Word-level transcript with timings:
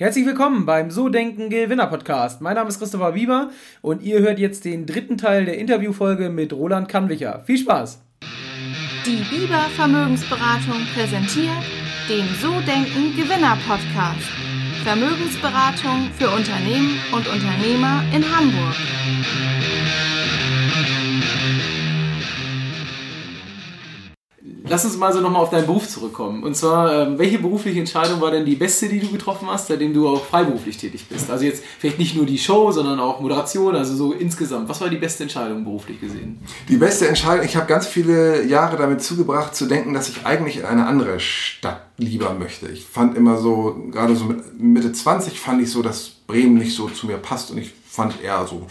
Herzlich 0.00 0.26
willkommen 0.26 0.64
beim 0.64 0.92
So 0.92 1.08
Denken 1.08 1.50
Gewinner 1.50 1.88
Podcast. 1.88 2.40
Mein 2.40 2.54
Name 2.54 2.68
ist 2.68 2.78
Christopher 2.78 3.10
Bieber 3.10 3.50
und 3.82 4.00
ihr 4.00 4.20
hört 4.20 4.38
jetzt 4.38 4.64
den 4.64 4.86
dritten 4.86 5.18
Teil 5.18 5.44
der 5.44 5.58
Interviewfolge 5.58 6.30
mit 6.30 6.52
Roland 6.52 6.88
Kannwicher. 6.88 7.42
Viel 7.44 7.58
Spaß! 7.58 8.00
Die 9.04 9.24
Bieber 9.28 9.58
Vermögensberatung 9.74 10.86
präsentiert 10.94 11.64
den 12.08 12.28
So 12.40 12.60
Denken 12.60 13.16
Gewinner 13.16 13.58
Podcast. 13.66 14.30
Vermögensberatung 14.84 16.08
für 16.16 16.30
Unternehmen 16.30 17.00
und 17.10 17.26
Unternehmer 17.26 18.04
in 18.14 18.22
Hamburg. 18.22 18.76
Lass 24.68 24.84
uns 24.84 24.96
mal 24.96 25.12
so 25.12 25.20
nochmal 25.20 25.42
auf 25.42 25.50
deinen 25.50 25.66
Beruf 25.66 25.88
zurückkommen. 25.88 26.42
Und 26.42 26.54
zwar, 26.54 26.92
ähm, 26.92 27.18
welche 27.18 27.38
berufliche 27.38 27.78
Entscheidung 27.78 28.20
war 28.20 28.30
denn 28.30 28.44
die 28.44 28.54
beste, 28.54 28.88
die 28.88 29.00
du 29.00 29.08
getroffen 29.08 29.48
hast, 29.50 29.68
seitdem 29.68 29.94
du 29.94 30.08
auch 30.08 30.24
freiberuflich 30.24 30.76
tätig 30.76 31.06
bist? 31.08 31.30
Also 31.30 31.44
jetzt 31.44 31.62
vielleicht 31.78 31.98
nicht 31.98 32.16
nur 32.16 32.26
die 32.26 32.38
Show, 32.38 32.70
sondern 32.70 33.00
auch 33.00 33.20
Moderation, 33.20 33.74
also 33.74 33.94
so 33.94 34.12
insgesamt. 34.12 34.68
Was 34.68 34.80
war 34.80 34.88
die 34.88 34.96
beste 34.96 35.22
Entscheidung 35.22 35.64
beruflich 35.64 36.00
gesehen? 36.00 36.38
Die 36.68 36.76
beste 36.76 37.08
Entscheidung, 37.08 37.44
ich 37.44 37.56
habe 37.56 37.66
ganz 37.66 37.86
viele 37.86 38.44
Jahre 38.44 38.76
damit 38.76 39.02
zugebracht 39.02 39.54
zu 39.54 39.66
denken, 39.66 39.94
dass 39.94 40.08
ich 40.08 40.26
eigentlich 40.26 40.58
in 40.58 40.64
eine 40.64 40.86
andere 40.86 41.18
Stadt 41.20 41.82
lieber 41.96 42.34
möchte. 42.34 42.68
Ich 42.68 42.84
fand 42.84 43.16
immer 43.16 43.38
so, 43.38 43.76
gerade 43.90 44.14
so 44.16 44.26
mit 44.26 44.60
Mitte 44.60 44.92
20 44.92 45.40
fand 45.40 45.62
ich 45.62 45.70
so, 45.70 45.82
dass 45.82 46.10
Bremen 46.26 46.54
nicht 46.54 46.74
so 46.74 46.88
zu 46.88 47.06
mir 47.06 47.16
passt 47.16 47.50
und 47.50 47.58
ich 47.58 47.72
fand 47.88 48.22
eher 48.22 48.46
so 48.46 48.66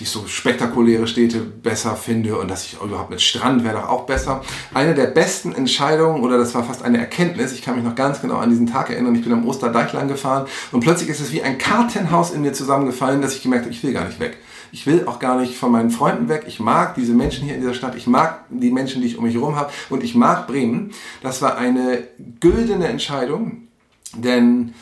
ich 0.00 0.10
so 0.10 0.26
spektakuläre 0.26 1.06
Städte 1.06 1.38
besser 1.38 1.96
finde 1.96 2.38
und 2.38 2.48
dass 2.48 2.64
ich 2.64 2.78
überhaupt 2.82 3.10
mit 3.10 3.20
Strand 3.20 3.64
wäre 3.64 3.80
doch 3.80 3.88
auch 3.88 4.06
besser. 4.06 4.42
Eine 4.74 4.94
der 4.94 5.06
besten 5.06 5.52
Entscheidungen, 5.54 6.22
oder 6.22 6.38
das 6.38 6.54
war 6.54 6.64
fast 6.64 6.82
eine 6.82 6.98
Erkenntnis, 6.98 7.52
ich 7.52 7.62
kann 7.62 7.76
mich 7.76 7.84
noch 7.84 7.94
ganz 7.94 8.20
genau 8.20 8.36
an 8.36 8.50
diesen 8.50 8.66
Tag 8.66 8.90
erinnern, 8.90 9.14
ich 9.14 9.22
bin 9.22 9.32
am 9.32 9.46
Osterdeich 9.46 9.92
lang 9.92 10.08
gefahren 10.08 10.46
und 10.72 10.80
plötzlich 10.80 11.08
ist 11.08 11.20
es 11.20 11.32
wie 11.32 11.42
ein 11.42 11.58
Kartenhaus 11.58 12.30
in 12.30 12.42
mir 12.42 12.52
zusammengefallen, 12.52 13.22
dass 13.22 13.34
ich 13.34 13.42
gemerkt 13.42 13.64
habe, 13.64 13.74
ich 13.74 13.82
will 13.82 13.92
gar 13.92 14.06
nicht 14.06 14.20
weg. 14.20 14.38
Ich 14.72 14.86
will 14.86 15.04
auch 15.06 15.18
gar 15.18 15.40
nicht 15.40 15.56
von 15.56 15.72
meinen 15.72 15.90
Freunden 15.90 16.28
weg. 16.28 16.44
Ich 16.46 16.60
mag 16.60 16.94
diese 16.94 17.12
Menschen 17.12 17.44
hier 17.44 17.54
in 17.54 17.60
dieser 17.60 17.74
Stadt. 17.74 17.96
Ich 17.96 18.06
mag 18.06 18.44
die 18.50 18.70
Menschen, 18.70 19.02
die 19.02 19.08
ich 19.08 19.18
um 19.18 19.24
mich 19.24 19.34
herum 19.34 19.56
habe. 19.56 19.72
Und 19.88 20.04
ich 20.04 20.14
mag 20.14 20.46
Bremen. 20.46 20.92
Das 21.22 21.42
war 21.42 21.56
eine 21.56 22.04
güldene 22.38 22.86
Entscheidung, 22.86 23.68
denn 24.14 24.74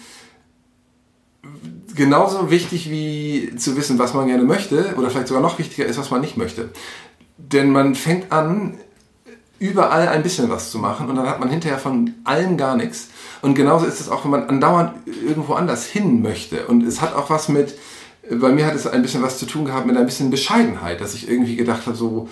genauso 1.98 2.50
wichtig 2.50 2.91
wie 2.91 3.54
zu 3.56 3.77
wissen, 3.77 3.98
was 3.98 4.14
man 4.14 4.28
gerne 4.28 4.44
möchte, 4.44 4.94
oder 4.96 5.10
vielleicht 5.10 5.28
sogar 5.28 5.42
noch 5.42 5.58
wichtiger 5.58 5.84
ist, 5.84 5.98
was 5.98 6.10
man 6.10 6.22
nicht 6.22 6.38
möchte. 6.38 6.70
Denn 7.36 7.70
man 7.70 7.94
fängt 7.94 8.32
an, 8.32 8.78
überall 9.58 10.08
ein 10.08 10.22
bisschen 10.22 10.48
was 10.48 10.70
zu 10.70 10.78
machen 10.78 11.08
und 11.08 11.16
dann 11.16 11.28
hat 11.28 11.40
man 11.40 11.50
hinterher 11.50 11.78
von 11.78 12.14
allem 12.22 12.56
gar 12.56 12.77
nichts. 12.77 13.08
Und 13.42 13.56
genauso 13.56 13.86
ist 13.86 14.00
es 14.00 14.08
auch, 14.08 14.24
wenn 14.24 14.30
man 14.30 14.48
andauernd 14.48 14.92
irgendwo 15.27 15.55
anders 15.55 15.84
hin 15.84 16.22
möchte. 16.22 16.66
Und 16.68 16.84
es 16.84 17.00
hat 17.00 17.16
auch 17.16 17.28
was 17.30 17.48
mit, 17.48 17.77
bei 18.30 18.50
mir 18.52 18.64
hat 18.64 18.77
es 18.77 18.86
ein 18.86 19.02
bisschen 19.02 19.22
was 19.22 19.38
zu 19.38 19.46
tun 19.46 19.64
gehabt 19.64 19.86
mit 19.86 19.96
ein 19.96 20.06
bisschen 20.06 20.30
Bescheidenheit, 20.30 21.00
dass 21.00 21.14
ich 21.14 21.28
irgendwie 21.28 21.56
gedacht 21.56 21.86
habe, 21.86 21.96
so, 21.96 22.28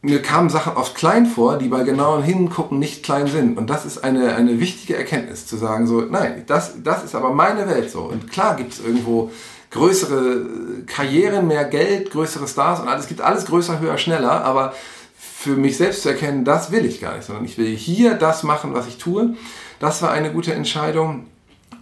mir 0.00 0.22
kamen 0.22 0.48
Sachen 0.48 0.74
oft 0.74 0.94
klein 0.94 1.26
vor, 1.26 1.58
die 1.58 1.68
bei 1.68 1.82
genauem 1.82 2.22
Hingucken 2.22 2.78
nicht 2.78 3.02
klein 3.02 3.26
sind. 3.26 3.58
Und 3.58 3.68
das 3.68 3.84
ist 3.84 4.04
eine, 4.04 4.36
eine 4.36 4.60
wichtige 4.60 4.96
Erkenntnis, 4.96 5.46
zu 5.46 5.56
sagen 5.56 5.86
so, 5.86 6.02
nein, 6.02 6.44
das, 6.46 6.82
das 6.82 7.04
ist 7.04 7.14
aber 7.14 7.32
meine 7.32 7.68
Welt 7.68 7.90
so. 7.90 8.02
Und 8.02 8.30
klar 8.30 8.56
gibt 8.56 8.72
es 8.72 8.80
irgendwo 8.80 9.32
größere 9.70 10.46
Karrieren, 10.86 11.48
mehr 11.48 11.64
Geld, 11.64 12.10
größere 12.10 12.46
Stars 12.46 12.80
und 12.80 12.88
alles, 12.88 13.02
es 13.02 13.08
gibt 13.08 13.20
alles 13.20 13.46
größer, 13.46 13.80
höher, 13.80 13.98
schneller, 13.98 14.44
aber 14.44 14.72
für 15.16 15.56
mich 15.56 15.76
selbst 15.76 16.02
zu 16.02 16.08
erkennen, 16.08 16.44
das 16.44 16.70
will 16.70 16.84
ich 16.84 17.00
gar 17.00 17.16
nicht, 17.16 17.26
sondern 17.26 17.44
ich 17.44 17.58
will 17.58 17.76
hier 17.76 18.14
das 18.14 18.44
machen, 18.44 18.74
was 18.74 18.86
ich 18.86 18.98
tue. 18.98 19.34
Das 19.78 20.00
war 20.02 20.10
eine 20.10 20.32
gute 20.32 20.54
Entscheidung. 20.54 21.26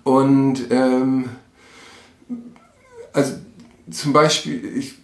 Und 0.04 0.70
ähm, 0.70 1.30
also 3.12 3.34
zum 3.90 4.12
Beispiel, 4.12 4.76
ich 4.76 4.96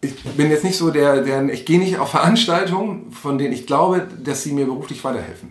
ich 0.00 0.14
bin 0.22 0.50
jetzt 0.50 0.64
nicht 0.64 0.78
so 0.78 0.90
der, 0.90 1.22
der 1.22 1.48
ich 1.48 1.64
gehe 1.64 1.78
nicht 1.78 1.98
auf 1.98 2.10
Veranstaltungen, 2.10 3.10
von 3.10 3.38
denen 3.38 3.52
ich 3.52 3.66
glaube, 3.66 4.06
dass 4.22 4.42
sie 4.42 4.52
mir 4.52 4.66
beruflich 4.66 5.02
weiterhelfen. 5.02 5.50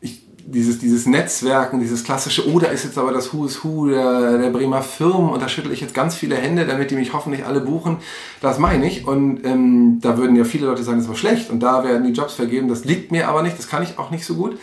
Ich, 0.00 0.22
dieses, 0.44 0.80
dieses 0.80 1.06
Netzwerken, 1.06 1.78
dieses 1.78 2.02
klassische, 2.02 2.48
oh, 2.48 2.58
da 2.58 2.68
ist 2.68 2.84
jetzt 2.84 2.98
aber 2.98 3.12
das 3.12 3.32
Who 3.32 3.46
is 3.46 3.62
Who 3.62 3.86
der, 3.86 4.38
der 4.38 4.50
Bremer 4.50 4.82
Firmen 4.82 5.30
und 5.30 5.40
da 5.40 5.48
schüttel 5.48 5.70
ich 5.72 5.80
jetzt 5.80 5.94
ganz 5.94 6.16
viele 6.16 6.34
Hände, 6.34 6.66
damit 6.66 6.90
die 6.90 6.96
mich 6.96 7.12
hoffentlich 7.12 7.44
alle 7.44 7.60
buchen. 7.60 7.98
Das 8.40 8.58
meine 8.58 8.84
ich 8.86 9.06
und 9.06 9.44
ähm, 9.44 10.00
da 10.00 10.18
würden 10.18 10.34
ja 10.34 10.44
viele 10.44 10.66
Leute 10.66 10.82
sagen, 10.82 10.98
das 10.98 11.08
war 11.08 11.16
schlecht 11.16 11.50
und 11.50 11.60
da 11.60 11.84
werden 11.84 12.04
die 12.04 12.12
Jobs 12.12 12.34
vergeben. 12.34 12.68
Das 12.68 12.84
liegt 12.84 13.12
mir 13.12 13.28
aber 13.28 13.42
nicht, 13.42 13.58
das 13.58 13.68
kann 13.68 13.84
ich 13.84 13.96
auch 13.98 14.10
nicht 14.10 14.24
so 14.24 14.34
gut. 14.34 14.58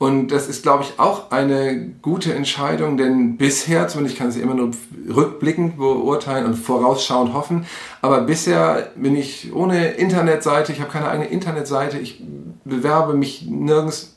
Und 0.00 0.28
das 0.28 0.48
ist, 0.48 0.62
glaube 0.62 0.82
ich, 0.82 0.98
auch 0.98 1.30
eine 1.30 1.92
gute 2.00 2.32
Entscheidung, 2.32 2.96
denn 2.96 3.36
bisher, 3.36 3.86
zumindest 3.86 4.16
kann 4.16 4.30
ich 4.30 4.36
es 4.36 4.40
immer 4.40 4.54
nur 4.54 4.70
rückblickend 5.14 5.76
beurteilen 5.76 6.46
und 6.46 6.54
vorausschauend 6.54 7.34
hoffen, 7.34 7.66
aber 8.00 8.22
bisher 8.22 8.92
bin 8.96 9.14
ich 9.14 9.52
ohne 9.52 9.88
Internetseite, 9.90 10.72
ich 10.72 10.80
habe 10.80 10.90
keine 10.90 11.06
eigene 11.06 11.28
Internetseite, 11.28 11.98
ich 11.98 12.24
bewerbe 12.64 13.12
mich 13.12 13.42
nirgends, 13.42 14.16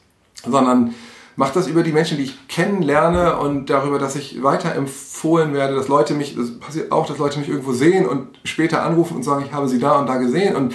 sondern 0.50 0.96
mache 1.36 1.56
das 1.56 1.68
über 1.68 1.84
die 1.84 1.92
Menschen, 1.92 2.16
die 2.16 2.24
ich 2.24 2.48
kennenlerne 2.48 3.36
und 3.36 3.70
darüber, 3.70 4.00
dass 4.00 4.16
ich 4.16 4.42
weiterempfohlen 4.42 5.54
werde, 5.54 5.76
dass 5.76 5.90
Leute 5.90 6.14
mich, 6.14 6.38
das 6.38 6.60
passiert 6.60 6.94
auch, 6.94 7.08
dass 7.08 7.18
Leute 7.18 7.40
mich 7.40 7.50
irgendwo 7.50 7.74
sehen 7.74 8.08
und 8.08 8.40
später 8.46 8.84
anrufen 8.84 9.18
und 9.18 9.24
sagen, 9.24 9.44
ich 9.46 9.52
habe 9.52 9.68
sie 9.68 9.80
da 9.80 10.00
und 10.00 10.08
da 10.08 10.16
gesehen 10.16 10.56
und 10.56 10.74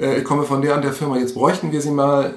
äh, 0.00 0.18
ich 0.18 0.24
komme 0.24 0.42
von 0.42 0.60
der 0.60 0.74
und 0.74 0.82
der 0.82 0.92
Firma, 0.92 1.18
jetzt 1.18 1.34
bräuchten 1.34 1.70
wir 1.70 1.80
sie 1.80 1.92
mal. 1.92 2.34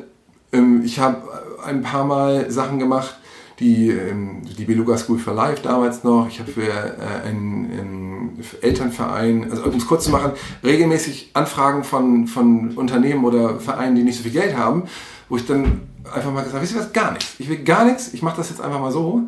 Ähm, 0.52 0.84
ich 0.86 1.00
habe 1.00 1.24
ein 1.64 1.82
paar 1.82 2.06
Mal 2.06 2.52
Sachen 2.52 2.80
gemacht, 2.80 3.16
die, 3.60 3.90
ähm, 3.90 4.42
die 4.58 4.66
Beluga 4.66 4.98
School 4.98 5.20
for 5.20 5.34
Life 5.34 5.62
damals 5.62 6.04
noch. 6.04 6.28
Ich 6.28 6.40
habe 6.40 6.52
für 6.52 6.62
äh, 6.62 7.28
einen, 7.28 7.72
einen, 7.72 8.44
Elternverein, 8.62 9.50
also 9.50 9.64
um 9.64 9.78
es 9.78 9.86
kurz 9.86 10.06
zu 10.06 10.12
machen, 10.12 10.32
regelmäßig 10.64 11.32
Anfragen 11.34 11.84
von, 11.84 12.28
von 12.28 12.72
Unternehmen 12.72 13.24
oder 13.26 13.60
Vereinen, 13.60 13.96
die 13.96 14.04
nicht 14.04 14.18
so 14.18 14.24
viel 14.24 14.32
Geld 14.32 14.58
haben, 14.58 14.84
wo 15.30 15.38
ich 15.38 15.46
dann 15.46 15.82
einfach 16.12 16.32
mal 16.32 16.42
gesagt 16.42 16.56
habe, 16.56 16.64
wisst 16.64 16.76
ihr 16.76 16.80
was, 16.80 16.94
gar 16.94 17.12
nichts. 17.12 17.36
Ich 17.38 17.48
will 17.48 17.64
gar 17.64 17.86
nichts, 17.86 18.14
ich 18.14 18.22
mache 18.22 18.38
das 18.38 18.50
jetzt 18.50 18.60
einfach 18.60 18.80
mal 18.80 18.92
so. 18.92 19.22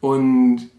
Und 0.00 0.70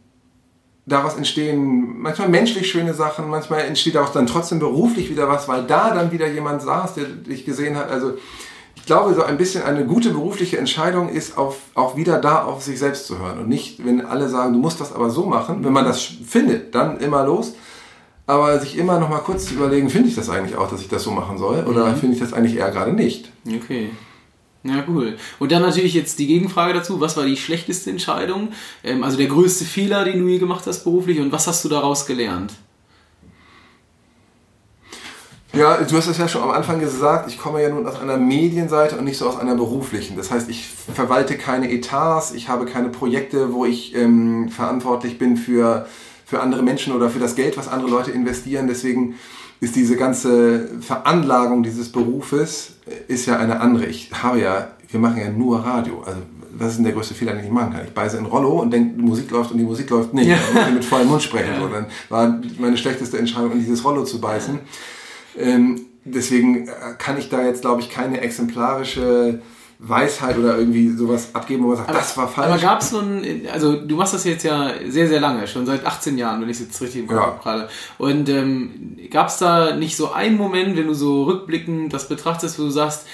daraus 0.85 1.15
entstehen 1.15 1.99
manchmal 1.99 2.29
menschlich 2.29 2.71
schöne 2.71 2.93
Sachen, 2.93 3.29
manchmal 3.29 3.61
entsteht 3.61 3.95
daraus 3.95 4.13
dann 4.13 4.25
trotzdem 4.25 4.59
beruflich 4.59 5.09
wieder 5.09 5.27
was, 5.27 5.47
weil 5.47 5.63
da 5.65 5.93
dann 5.93 6.11
wieder 6.11 6.27
jemand 6.27 6.61
saß, 6.61 6.95
der 6.95 7.05
dich 7.05 7.45
gesehen 7.45 7.75
hat. 7.75 7.91
Also 7.91 8.13
glaube, 8.85 9.13
so 9.13 9.23
ein 9.23 9.37
bisschen 9.37 9.63
eine 9.63 9.85
gute 9.85 10.09
berufliche 10.11 10.57
Entscheidung 10.57 11.09
ist, 11.09 11.37
auf, 11.37 11.57
auch 11.73 11.95
wieder 11.95 12.19
da 12.19 12.43
auf 12.43 12.63
sich 12.63 12.79
selbst 12.79 13.07
zu 13.07 13.19
hören. 13.19 13.39
Und 13.39 13.49
nicht, 13.49 13.85
wenn 13.85 14.05
alle 14.05 14.29
sagen, 14.29 14.53
du 14.53 14.59
musst 14.59 14.81
das 14.81 14.93
aber 14.93 15.09
so 15.09 15.25
machen. 15.25 15.63
Wenn 15.63 15.73
man 15.73 15.85
das 15.85 16.01
findet, 16.01 16.75
dann 16.75 16.99
immer 16.99 17.25
los. 17.25 17.53
Aber 18.25 18.59
sich 18.59 18.77
immer 18.77 18.99
noch 18.99 19.09
mal 19.09 19.19
kurz 19.19 19.45
zu 19.45 19.53
überlegen, 19.53 19.89
finde 19.89 20.09
ich 20.09 20.15
das 20.15 20.29
eigentlich 20.29 20.57
auch, 20.57 20.69
dass 20.69 20.81
ich 20.81 20.89
das 20.89 21.03
so 21.03 21.11
machen 21.11 21.37
soll? 21.37 21.65
Oder 21.65 21.87
mhm. 21.87 21.95
finde 21.95 22.15
ich 22.15 22.21
das 22.21 22.33
eigentlich 22.33 22.57
eher 22.57 22.71
gerade 22.71 22.91
nicht? 22.91 23.31
Okay. 23.47 23.89
Ja, 24.63 24.83
cool. 24.87 25.17
Und 25.39 25.51
dann 25.51 25.61
natürlich 25.61 25.93
jetzt 25.93 26.19
die 26.19 26.27
Gegenfrage 26.27 26.73
dazu. 26.73 26.99
Was 26.99 27.15
war 27.15 27.25
die 27.25 27.37
schlechteste 27.37 27.89
Entscheidung? 27.89 28.49
Ähm, 28.83 29.03
also 29.03 29.17
der 29.17 29.27
größte 29.27 29.63
Fehler, 29.63 30.03
den 30.03 30.19
du 30.19 30.27
je 30.27 30.39
gemacht 30.39 30.65
hast 30.67 30.83
beruflich 30.83 31.19
und 31.19 31.31
was 31.31 31.47
hast 31.47 31.63
du 31.63 31.69
daraus 31.69 32.05
gelernt? 32.05 32.53
Ja, 35.57 35.77
du 35.77 35.97
hast 35.97 36.07
es 36.07 36.17
ja 36.17 36.27
schon 36.27 36.43
am 36.43 36.51
Anfang 36.51 36.79
gesagt, 36.79 37.29
ich 37.29 37.39
komme 37.39 37.61
ja 37.61 37.69
nun 37.69 37.87
aus 37.87 37.99
einer 37.99 38.17
Medienseite 38.17 38.97
und 38.97 39.05
nicht 39.05 39.17
so 39.17 39.27
aus 39.27 39.37
einer 39.37 39.55
beruflichen. 39.55 40.15
Das 40.15 40.31
heißt, 40.31 40.49
ich 40.49 40.67
verwalte 40.67 41.37
keine 41.37 41.71
Etats, 41.71 42.31
ich 42.31 42.47
habe 42.47 42.65
keine 42.65 42.89
Projekte, 42.89 43.53
wo 43.53 43.65
ich 43.65 43.95
ähm, 43.95 44.49
verantwortlich 44.49 45.17
bin 45.17 45.35
für, 45.35 45.87
für 46.25 46.41
andere 46.41 46.61
Menschen 46.61 46.93
oder 46.93 47.09
für 47.09 47.19
das 47.19 47.35
Geld, 47.35 47.57
was 47.57 47.67
andere 47.67 47.89
Leute 47.89 48.11
investieren. 48.11 48.67
Deswegen 48.67 49.15
ist 49.59 49.75
diese 49.75 49.95
ganze 49.95 50.69
Veranlagung 50.81 51.63
dieses 51.63 51.91
Berufes 51.91 52.75
äh, 52.85 53.11
ist 53.11 53.25
ja 53.25 53.37
eine 53.37 53.59
andere. 53.59 53.85
Ich 53.85 54.11
habe 54.13 54.39
ja, 54.39 54.69
wir 54.89 54.99
machen 54.99 55.17
ja 55.17 55.29
nur 55.29 55.59
Radio. 55.59 56.03
Also 56.05 56.19
was 56.59 56.69
ist 56.69 56.77
denn 56.77 56.85
der 56.85 56.93
größte 56.93 57.13
Fehler, 57.13 57.33
den 57.33 57.45
ich 57.45 57.51
machen 57.51 57.73
kann? 57.73 57.85
Ich 57.85 57.93
beiße 57.93 58.17
in 58.17 58.25
Rollo 58.25 58.61
und 58.61 58.71
denke, 58.71 58.95
die 58.97 59.03
Musik 59.03 59.29
läuft 59.31 59.51
und 59.51 59.57
die 59.57 59.63
Musik 59.63 59.89
läuft 59.89 60.13
nicht. 60.13 60.27
Ja. 60.27 60.37
Ich 60.67 60.73
mit 60.73 60.85
vollem 60.85 61.07
Mund 61.07 61.23
sprechen. 61.23 61.51
Ja. 61.53 61.61
So, 61.61 61.67
dann 61.67 61.85
war 62.09 62.41
meine 62.59 62.77
schlechteste 62.77 63.17
Entscheidung, 63.17 63.51
in 63.53 63.59
dieses 63.59 63.83
Rollo 63.83 64.03
zu 64.03 64.19
beißen. 64.19 64.55
Ja. 64.55 64.61
Ähm, 65.37 65.85
deswegen 66.03 66.67
äh, 66.67 66.71
kann 66.97 67.17
ich 67.17 67.29
da 67.29 67.45
jetzt, 67.45 67.61
glaube 67.61 67.81
ich, 67.81 67.89
keine 67.89 68.21
exemplarische 68.21 69.41
Weisheit 69.79 70.37
oder 70.37 70.57
irgendwie 70.57 70.89
sowas 70.89 71.29
abgeben, 71.33 71.63
wo 71.63 71.67
man 71.67 71.77
sagt, 71.77 71.89
aber, 71.89 71.99
das 71.99 72.17
war 72.17 72.27
falsch. 72.27 72.47
Aber 72.49 72.59
gab 72.59 72.81
es 72.81 72.89
so 72.89 72.99
ein, 72.99 73.47
also 73.51 73.75
du 73.75 73.95
machst 73.95 74.13
das 74.13 74.23
jetzt 74.23 74.43
ja 74.43 74.71
sehr, 74.87 75.07
sehr 75.07 75.19
lange, 75.19 75.47
schon 75.47 75.67
seit 75.67 75.85
18 75.85 76.17
Jahren, 76.17 76.41
wenn 76.41 76.49
ich 76.49 76.59
es 76.59 76.65
jetzt 76.65 76.81
richtig 76.81 77.01
im 77.01 77.07
Kopf 77.07 77.17
ja. 77.17 77.39
gerade. 77.43 77.69
Und 77.99 78.27
ähm, 78.27 78.97
gab 79.11 79.27
es 79.27 79.37
da 79.37 79.75
nicht 79.75 79.95
so 79.95 80.11
einen 80.11 80.37
Moment, 80.37 80.75
wenn 80.77 80.87
du 80.87 80.95
so 80.95 81.25
rückblickend 81.25 81.93
das 81.93 82.09
betrachtest, 82.09 82.57
wo 82.57 82.63
du 82.63 82.69
sagst, 82.71 83.05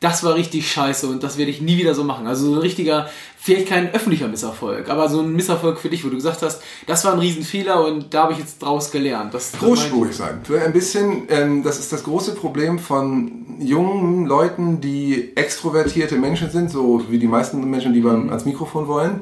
das 0.00 0.22
war 0.24 0.34
richtig 0.34 0.70
scheiße 0.70 1.06
und 1.06 1.22
das 1.22 1.38
werde 1.38 1.50
ich 1.50 1.60
nie 1.60 1.78
wieder 1.78 1.94
so 1.94 2.04
machen. 2.04 2.26
Also 2.26 2.46
so 2.46 2.54
ein 2.54 2.58
richtiger, 2.58 3.08
vielleicht 3.38 3.68
kein 3.68 3.92
öffentlicher 3.94 4.28
Misserfolg, 4.28 4.88
aber 4.90 5.08
so 5.08 5.20
ein 5.20 5.34
Misserfolg 5.34 5.78
für 5.78 5.88
dich, 5.88 6.04
wo 6.04 6.08
du 6.08 6.16
gesagt 6.16 6.42
hast, 6.42 6.60
das 6.86 7.04
war 7.04 7.12
ein 7.12 7.18
Riesenfehler 7.18 7.84
und 7.84 8.12
da 8.12 8.24
habe 8.24 8.32
ich 8.32 8.38
jetzt 8.38 8.62
draus 8.62 8.90
gelernt. 8.90 9.32
Das, 9.34 9.52
Großspurig 9.52 10.14
sein. 10.14 10.40
Ein 10.64 10.72
bisschen, 10.72 11.24
ähm, 11.28 11.62
das 11.62 11.78
ist 11.78 11.92
das 11.92 12.04
große 12.04 12.34
Problem 12.34 12.78
von 12.78 13.56
jungen 13.58 14.26
Leuten, 14.26 14.80
die 14.80 15.36
extrovertierte 15.36 16.16
Menschen 16.16 16.50
sind, 16.50 16.70
so 16.70 17.02
wie 17.08 17.18
die 17.18 17.26
meisten 17.26 17.68
Menschen, 17.68 17.92
die 17.92 18.00
beim, 18.00 18.28
ans 18.28 18.44
Mikrofon 18.44 18.86
wollen 18.88 19.20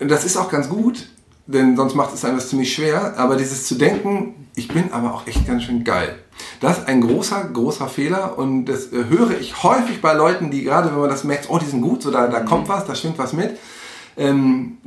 das 0.00 0.24
ist 0.24 0.36
auch 0.36 0.50
ganz 0.50 0.68
gut, 0.68 1.08
denn 1.46 1.76
sonst 1.76 1.94
macht 1.94 2.14
es 2.14 2.24
einem 2.24 2.36
das 2.36 2.48
ziemlich 2.48 2.72
schwer. 2.72 3.14
Aber 3.16 3.36
dieses 3.36 3.66
zu 3.66 3.74
denken, 3.74 4.48
ich 4.54 4.68
bin 4.68 4.92
aber 4.92 5.14
auch 5.14 5.26
echt 5.26 5.46
ganz 5.46 5.64
schön 5.64 5.84
geil. 5.84 6.18
Das 6.60 6.78
ist 6.78 6.88
ein 6.88 7.00
großer, 7.00 7.44
großer 7.52 7.88
Fehler 7.88 8.38
und 8.38 8.66
das 8.66 8.90
höre 8.90 9.38
ich 9.38 9.62
häufig 9.62 10.00
bei 10.00 10.12
Leuten, 10.14 10.50
die 10.50 10.62
gerade, 10.62 10.90
wenn 10.90 11.00
man 11.00 11.10
das 11.10 11.24
merkt, 11.24 11.48
oh, 11.50 11.58
die 11.58 11.66
sind 11.66 11.82
gut, 11.82 12.02
so 12.02 12.10
da, 12.10 12.28
da 12.28 12.40
kommt 12.40 12.68
was, 12.68 12.86
da 12.86 12.94
schwingt 12.94 13.18
was 13.18 13.32
mit. 13.32 13.58
Ähm, 14.16 14.78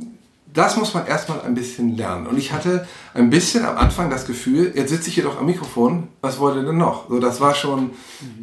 das 0.54 0.76
muss 0.76 0.94
man 0.94 1.06
erstmal 1.06 1.40
ein 1.42 1.54
bisschen 1.54 1.96
lernen. 1.96 2.28
Und 2.28 2.38
ich 2.38 2.52
hatte 2.52 2.86
ein 3.12 3.28
bisschen 3.28 3.64
am 3.64 3.76
Anfang 3.76 4.08
das 4.08 4.24
Gefühl, 4.24 4.72
jetzt 4.76 4.90
sitze 4.90 5.08
ich 5.08 5.14
hier 5.16 5.24
doch 5.24 5.38
am 5.38 5.46
Mikrofon, 5.46 6.04
was 6.20 6.38
wollt 6.38 6.56
ihr 6.56 6.62
denn 6.62 6.76
noch? 6.76 7.08
So, 7.08 7.18
das 7.18 7.40
war 7.40 7.56
schon 7.56 7.90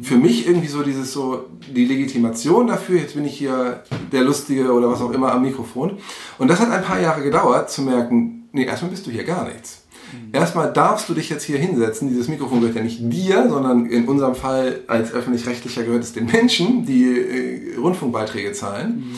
für 0.02 0.16
mich 0.16 0.46
irgendwie 0.46 0.68
so 0.68 0.82
dieses 0.82 1.10
so, 1.10 1.46
die 1.74 1.86
Legitimation 1.86 2.66
dafür, 2.66 3.00
jetzt 3.00 3.14
bin 3.14 3.24
ich 3.24 3.36
hier 3.36 3.82
der 4.12 4.22
Lustige 4.22 4.72
oder 4.72 4.90
was 4.90 5.00
auch 5.00 5.10
immer 5.10 5.32
am 5.32 5.40
Mikrofon. 5.40 5.98
Und 6.38 6.48
das 6.48 6.60
hat 6.60 6.70
ein 6.70 6.84
paar 6.84 7.00
Jahre 7.00 7.22
gedauert, 7.22 7.70
zu 7.70 7.80
merken, 7.80 8.46
nee, 8.52 8.66
erstmal 8.66 8.90
bist 8.90 9.06
du 9.06 9.10
hier 9.10 9.24
gar 9.24 9.48
nichts. 9.48 9.80
Mhm. 10.12 10.34
Erstmal 10.34 10.70
darfst 10.70 11.08
du 11.08 11.14
dich 11.14 11.30
jetzt 11.30 11.44
hier 11.44 11.56
hinsetzen. 11.56 12.10
Dieses 12.10 12.28
Mikrofon 12.28 12.60
gehört 12.60 12.76
ja 12.76 12.82
nicht 12.82 12.98
dir, 13.00 13.48
sondern 13.48 13.86
in 13.86 14.06
unserem 14.06 14.34
Fall 14.34 14.80
als 14.86 15.14
öffentlich-rechtlicher 15.14 15.84
gehört 15.84 16.02
es 16.02 16.12
den 16.12 16.26
Menschen, 16.26 16.84
die 16.84 17.04
äh, 17.06 17.76
Rundfunkbeiträge 17.78 18.52
zahlen. 18.52 18.96
Mhm. 18.96 19.16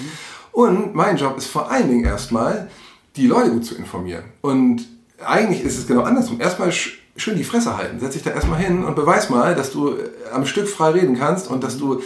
Und 0.53 0.95
mein 0.95 1.17
Job 1.17 1.37
ist 1.37 1.47
vor 1.47 1.69
allen 1.69 1.89
Dingen 1.89 2.05
erstmal, 2.05 2.71
die 3.17 3.27
Leute 3.27 3.51
gut 3.51 3.65
zu 3.65 3.75
informieren. 3.75 4.25
Und 4.41 4.87
eigentlich 5.25 5.63
ist 5.63 5.79
es 5.79 5.87
genau 5.87 6.03
andersrum. 6.03 6.41
Erstmal 6.41 6.73
schön 6.73 7.37
die 7.37 7.45
Fresse 7.45 7.77
halten. 7.77 8.01
Setz 8.01 8.15
dich 8.15 8.23
da 8.23 8.31
erstmal 8.31 8.59
hin 8.59 8.85
und 8.85 8.97
beweis 8.97 9.31
mal, 9.31 9.55
dass 9.55 9.71
du 9.71 9.91
äh, 9.91 10.11
am 10.33 10.47
Stück 10.47 10.69
frei 10.69 10.91
reden 10.91 11.17
kannst 11.17 11.49
und 11.49 11.63
dass 11.63 11.79
du 11.79 12.03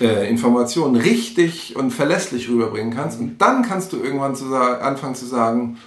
äh, 0.00 0.28
Informationen 0.28 0.96
richtig 0.96 1.76
und 1.76 1.90
verlässlich 1.90 2.48
rüberbringen 2.48 2.94
kannst. 2.94 3.20
Und 3.20 3.38
dann 3.38 3.62
kannst 3.62 3.92
du 3.92 4.02
irgendwann 4.02 4.36
zu 4.36 4.54
anfangen 4.54 5.14
zu 5.14 5.26
sagen, 5.26 5.78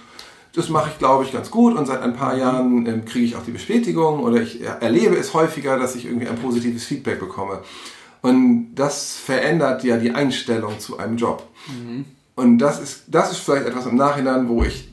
das 0.54 0.68
mache 0.70 0.90
ich, 0.90 0.98
glaube 0.98 1.24
ich, 1.24 1.32
ganz 1.32 1.50
gut 1.50 1.76
und 1.76 1.86
seit 1.86 2.02
ein 2.02 2.14
paar 2.14 2.36
Jahren 2.36 2.86
äh, 2.86 2.98
kriege 3.04 3.24
ich 3.24 3.36
auch 3.36 3.44
die 3.44 3.52
Bestätigung 3.52 4.20
oder 4.20 4.40
ich 4.40 4.60
erlebe 4.62 5.16
es 5.16 5.34
häufiger, 5.34 5.78
dass 5.78 5.94
ich 5.94 6.06
irgendwie 6.06 6.28
ein 6.28 6.36
positives 6.36 6.84
Feedback 6.84 7.20
bekomme. 7.20 7.60
Und 8.20 8.74
das 8.74 9.16
verändert 9.16 9.84
ja 9.84 9.96
die 9.96 10.10
Einstellung 10.10 10.78
zu 10.80 10.98
einem 10.98 11.16
Job. 11.16 11.48
Mhm. 11.68 12.04
Und 12.38 12.58
das 12.58 12.80
ist, 12.80 13.02
das 13.08 13.32
ist 13.32 13.38
vielleicht 13.38 13.66
etwas 13.66 13.86
im 13.86 13.96
Nachhinein, 13.96 14.48
wo 14.48 14.62
ich 14.62 14.88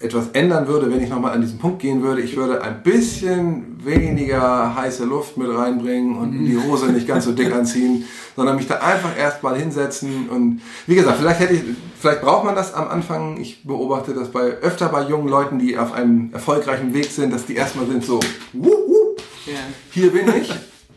etwas 0.00 0.28
ändern 0.32 0.66
würde, 0.66 0.90
wenn 0.90 1.02
ich 1.02 1.10
nochmal 1.10 1.32
an 1.32 1.42
diesen 1.42 1.58
Punkt 1.58 1.80
gehen 1.80 2.02
würde. 2.02 2.22
Ich 2.22 2.36
würde 2.36 2.62
ein 2.62 2.82
bisschen 2.82 3.84
weniger 3.84 4.74
heiße 4.74 5.04
Luft 5.04 5.36
mit 5.36 5.48
reinbringen 5.48 6.16
und 6.16 6.32
die 6.32 6.56
Hose 6.56 6.86
nicht 6.86 7.06
ganz 7.06 7.26
so 7.26 7.32
dick 7.32 7.52
anziehen, 7.54 8.04
sondern 8.34 8.56
mich 8.56 8.66
da 8.66 8.76
einfach 8.76 9.14
erstmal 9.16 9.58
hinsetzen 9.58 10.30
und 10.30 10.62
wie 10.86 10.94
gesagt, 10.94 11.18
vielleicht 11.18 11.40
hätte 11.40 11.54
ich, 11.54 11.62
vielleicht 11.98 12.22
braucht 12.22 12.44
man 12.44 12.54
das 12.54 12.72
am 12.72 12.88
Anfang. 12.88 13.38
Ich 13.38 13.62
beobachte 13.64 14.14
das 14.14 14.30
bei 14.30 14.52
öfter 14.60 14.88
bei 14.88 15.06
jungen 15.06 15.28
Leuten, 15.28 15.58
die 15.58 15.76
auf 15.76 15.92
einem 15.92 16.30
erfolgreichen 16.32 16.94
Weg 16.94 17.10
sind, 17.10 17.32
dass 17.32 17.44
die 17.44 17.56
erstmal 17.56 17.86
sind 17.86 18.04
so, 18.04 18.20
wup, 18.54 19.22
yeah. 19.46 19.56
hier 19.90 20.10
bin 20.12 20.28
ich, 20.40 20.50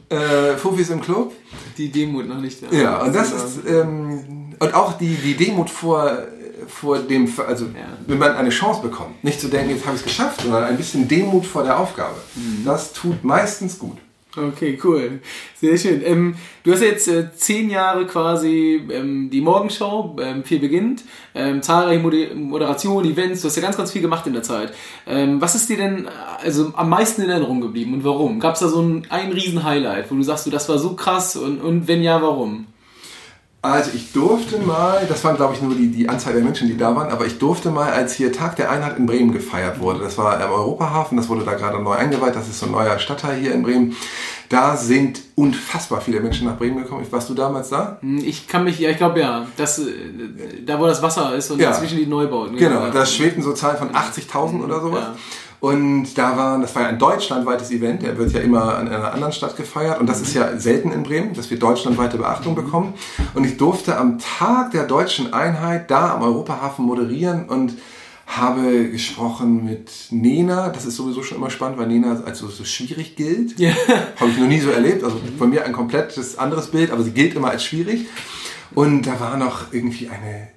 äh, 0.09 0.55
Fufis 0.57 0.89
im 0.89 1.01
Club. 1.01 1.33
Die 1.77 1.91
Demut 1.91 2.27
noch 2.27 2.39
nicht 2.39 2.63
da. 2.63 2.75
Ja, 2.75 3.01
und 3.01 3.13
das 3.13 3.31
ist 3.31 3.59
ähm, 3.67 4.38
und 4.59 4.73
auch 4.73 4.93
die, 4.93 5.15
die 5.15 5.35
Demut 5.35 5.69
vor, 5.69 6.23
vor 6.67 6.99
dem, 6.99 7.31
also 7.47 7.65
ja. 7.65 7.71
wenn 8.07 8.17
man 8.17 8.35
eine 8.35 8.49
Chance 8.49 8.81
bekommt, 8.81 9.23
nicht 9.23 9.39
zu 9.39 9.47
denken, 9.47 9.71
jetzt 9.71 9.85
habe 9.85 9.95
ich 9.95 10.01
es 10.01 10.07
geschafft, 10.07 10.41
sondern 10.41 10.63
ein 10.63 10.77
bisschen 10.77 11.07
Demut 11.07 11.45
vor 11.45 11.63
der 11.63 11.79
Aufgabe. 11.79 12.15
Mhm. 12.35 12.65
Das 12.65 12.93
tut 12.93 13.23
meistens 13.23 13.79
gut. 13.79 13.97
Okay, 14.37 14.77
cool. 14.83 15.21
Sehr 15.55 15.75
schön. 15.75 16.01
Ähm, 16.05 16.35
du 16.63 16.71
hast 16.71 16.83
jetzt 16.83 17.07
äh, 17.07 17.33
zehn 17.35 17.69
Jahre 17.69 18.05
quasi 18.05 18.79
ähm, 18.91 19.31
die 19.31 19.41
Morgenshow, 19.41 20.15
ähm, 20.21 20.43
viel 20.43 20.59
beginnt, 20.59 21.03
ähm, 21.33 21.63
zahlreiche 21.63 21.99
Mod 21.99 22.13
Moderationen, 22.35 23.11
Events, 23.11 23.41
du 23.41 23.47
hast 23.47 23.55
ja 23.55 23.63
ganz, 23.63 23.75
ganz 23.75 23.91
viel 23.91 24.03
gemacht 24.03 24.27
in 24.27 24.33
der 24.33 24.43
Zeit. 24.43 24.71
Ähm, 25.07 25.41
was 25.41 25.55
ist 25.55 25.67
dir 25.67 25.77
denn 25.77 26.07
also 26.43 26.71
am 26.75 26.89
meisten 26.89 27.23
in 27.23 27.29
Erinnerung 27.29 27.59
geblieben 27.59 27.95
und 27.95 28.03
warum? 28.03 28.39
Gab 28.39 28.53
es 28.53 28.59
da 28.59 28.67
so 28.67 28.81
ein, 28.81 29.07
ein 29.09 29.31
Riesen-Highlight, 29.31 30.11
wo 30.11 30.15
du 30.15 30.21
sagst, 30.21 30.45
du, 30.45 30.51
das 30.51 30.69
war 30.69 30.77
so 30.77 30.93
krass 30.93 31.35
und, 31.35 31.59
und 31.59 31.87
wenn 31.87 32.03
ja, 32.03 32.21
warum? 32.21 32.67
Also 33.61 33.91
ich 33.93 34.13
durfte 34.13 34.57
mal, 34.59 35.05
das 35.09 35.21
waren 35.25 35.35
glaube 35.35 35.53
ich 35.53 35.61
nur 35.61 35.75
die, 35.75 35.91
die 35.91 36.07
Anzahl 36.07 36.31
der 36.31 36.41
Menschen, 36.41 36.69
die 36.69 36.77
da 36.77 36.95
waren, 36.95 37.11
aber 37.11 37.25
ich 37.25 37.39
durfte 37.39 37.71
mal, 37.71 37.91
als 37.91 38.13
hier 38.13 38.31
Tag 38.31 38.55
der 38.55 38.71
Einheit 38.71 38.97
in 38.97 39.05
Bremen 39.05 39.33
gefeiert 39.33 39.81
wurde, 39.81 39.99
das 39.99 40.17
war 40.17 40.41
im 40.41 40.49
Europahafen, 40.49 41.17
das 41.17 41.27
wurde 41.27 41.43
da 41.43 41.55
gerade 41.55 41.77
neu 41.83 41.91
eingeweiht, 41.91 42.37
das 42.37 42.47
ist 42.47 42.59
so 42.59 42.67
ein 42.67 42.71
neuer 42.71 42.97
Stadtteil 42.99 43.37
hier 43.37 43.53
in 43.53 43.63
Bremen, 43.63 43.97
da 44.47 44.77
sind 44.77 45.19
unfassbar 45.35 45.99
viele 45.99 46.21
Menschen 46.21 46.47
nach 46.47 46.57
Bremen 46.57 46.77
gekommen. 46.77 47.05
Warst 47.09 47.29
du 47.29 47.33
damals 47.33 47.69
da? 47.69 47.97
Hm, 48.01 48.19
ich 48.19 48.47
kann 48.47 48.63
mich, 48.63 48.79
ja, 48.79 48.91
ich 48.91 48.97
glaube 48.97 49.19
ja, 49.19 49.45
das, 49.57 49.79
äh, 49.79 49.91
da 50.65 50.79
wo 50.79 50.87
das 50.87 51.01
Wasser 51.01 51.35
ist 51.35 51.51
und 51.51 51.59
ja. 51.59 51.69
dazwischen 51.69 51.97
die 51.97 52.07
Neubauten. 52.07 52.55
Genau, 52.55 52.89
da 52.89 53.05
schwebten 53.05 53.43
so 53.43 53.51
Zahlen 53.51 53.77
von 53.77 53.89
80.000 53.91 54.63
oder 54.63 54.79
sowas. 54.79 55.01
Ja. 55.01 55.15
Und 55.59 56.17
da 56.17 56.37
waren, 56.37 56.61
das 56.61 56.73
war 56.75 56.83
ja 56.83 56.87
ein 56.87 56.99
deutschlandweites 56.99 57.69
Event, 57.71 58.01
der 58.01 58.17
wird 58.17 58.31
ja 58.31 58.39
immer 58.39 58.79
in 58.79 58.87
einer 58.87 59.13
anderen 59.13 59.33
Stadt 59.33 59.57
gefeiert 59.57 59.99
und 59.99 60.07
das 60.07 60.21
ist 60.21 60.33
ja 60.33 60.57
selten 60.57 60.91
in 60.91 61.03
Bremen, 61.03 61.33
dass 61.33 61.49
wir 61.49 61.59
deutschlandweite 61.59 62.17
Beachtung 62.17 62.55
bekommen. 62.55 62.93
Und 63.33 63.43
ich 63.43 63.57
durfte 63.57 63.97
am 63.97 64.19
Tag 64.19 64.71
der 64.71 64.85
deutschen 64.85 65.33
Einheit 65.33 65.91
da 65.91 66.13
am 66.13 66.21
Europahafen 66.21 66.85
moderieren 66.85 67.49
und 67.49 67.73
habe 68.25 68.89
gesprochen 68.89 69.65
mit 69.65 69.91
Nena. 70.11 70.69
Das 70.69 70.85
ist 70.85 70.95
sowieso 70.95 71.23
schon 71.23 71.37
immer 71.37 71.49
spannend, 71.49 71.77
weil 71.77 71.87
Nena 71.87 72.21
als 72.23 72.39
so, 72.39 72.47
so 72.47 72.63
schwierig 72.63 73.17
gilt. 73.17 73.59
Ja. 73.59 73.73
Habe 74.17 74.29
ich 74.29 74.37
noch 74.37 74.47
nie 74.47 74.59
so 74.59 74.69
erlebt. 74.69 75.03
Also 75.03 75.19
von 75.37 75.49
mir 75.49 75.65
ein 75.65 75.73
komplettes 75.73 76.37
anderes 76.37 76.67
Bild, 76.67 76.91
aber 76.91 77.03
sie 77.03 77.11
gilt 77.11 77.35
immer 77.35 77.49
als 77.49 77.65
schwierig. 77.65 78.05
Und 78.75 79.07
da 79.07 79.19
war 79.19 79.35
noch 79.35 79.73
irgendwie 79.73 80.09
eine, 80.09 80.49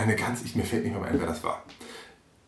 eine 0.00 0.14
ganz, 0.14 0.42
ich, 0.44 0.54
mir 0.54 0.64
fällt 0.64 0.84
nicht 0.84 0.94
mehr 0.94 1.02
ein, 1.02 1.18
wer 1.18 1.26
das 1.26 1.42
war 1.42 1.64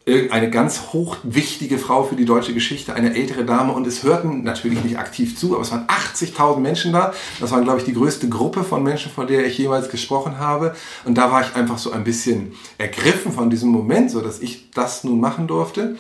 eine 0.05 0.51
ganz 0.51 0.93
hochwichtige 0.93 1.79
Frau 1.79 2.03
für 2.03 2.17
die 2.17 2.25
deutsche 2.25 2.55
Geschichte, 2.55 2.95
eine 2.95 3.15
ältere 3.15 3.45
Dame 3.45 3.73
und 3.73 3.87
es 3.87 4.03
hörten 4.03 4.43
natürlich 4.43 4.83
nicht 4.83 4.99
aktiv 4.99 5.39
zu, 5.39 5.55
aber 5.55 5.63
es 5.63 5.71
waren 5.71 5.87
80.000 5.87 6.59
Menschen 6.59 6.93
da. 6.93 7.15
Das 7.41 7.53
war, 7.53 7.61
glaube 7.61 7.79
ich, 7.79 7.85
die 7.85 7.95
größte 7.95 8.29
Gruppe 8.29 8.65
von 8.65 8.83
Menschen, 8.83 9.13
von 9.13 9.29
der 9.29 9.47
ich 9.47 9.57
jemals 9.59 9.91
gesprochen 9.91 10.39
habe. 10.39 10.75
Und 11.05 11.19
da 11.19 11.31
war 11.31 11.43
ich 11.43 11.55
einfach 11.55 11.79
so 11.79 11.93
ein 11.93 12.03
bisschen 12.03 12.53
ergriffen 12.79 13.33
von 13.33 13.49
diesem 13.49 13.71
Moment, 13.71 14.11
so 14.11 14.21
dass 14.21 14.41
ich 14.41 14.71
das 14.73 15.05
nun 15.05 15.21
machen 15.21 15.47
durfte. 15.47 15.97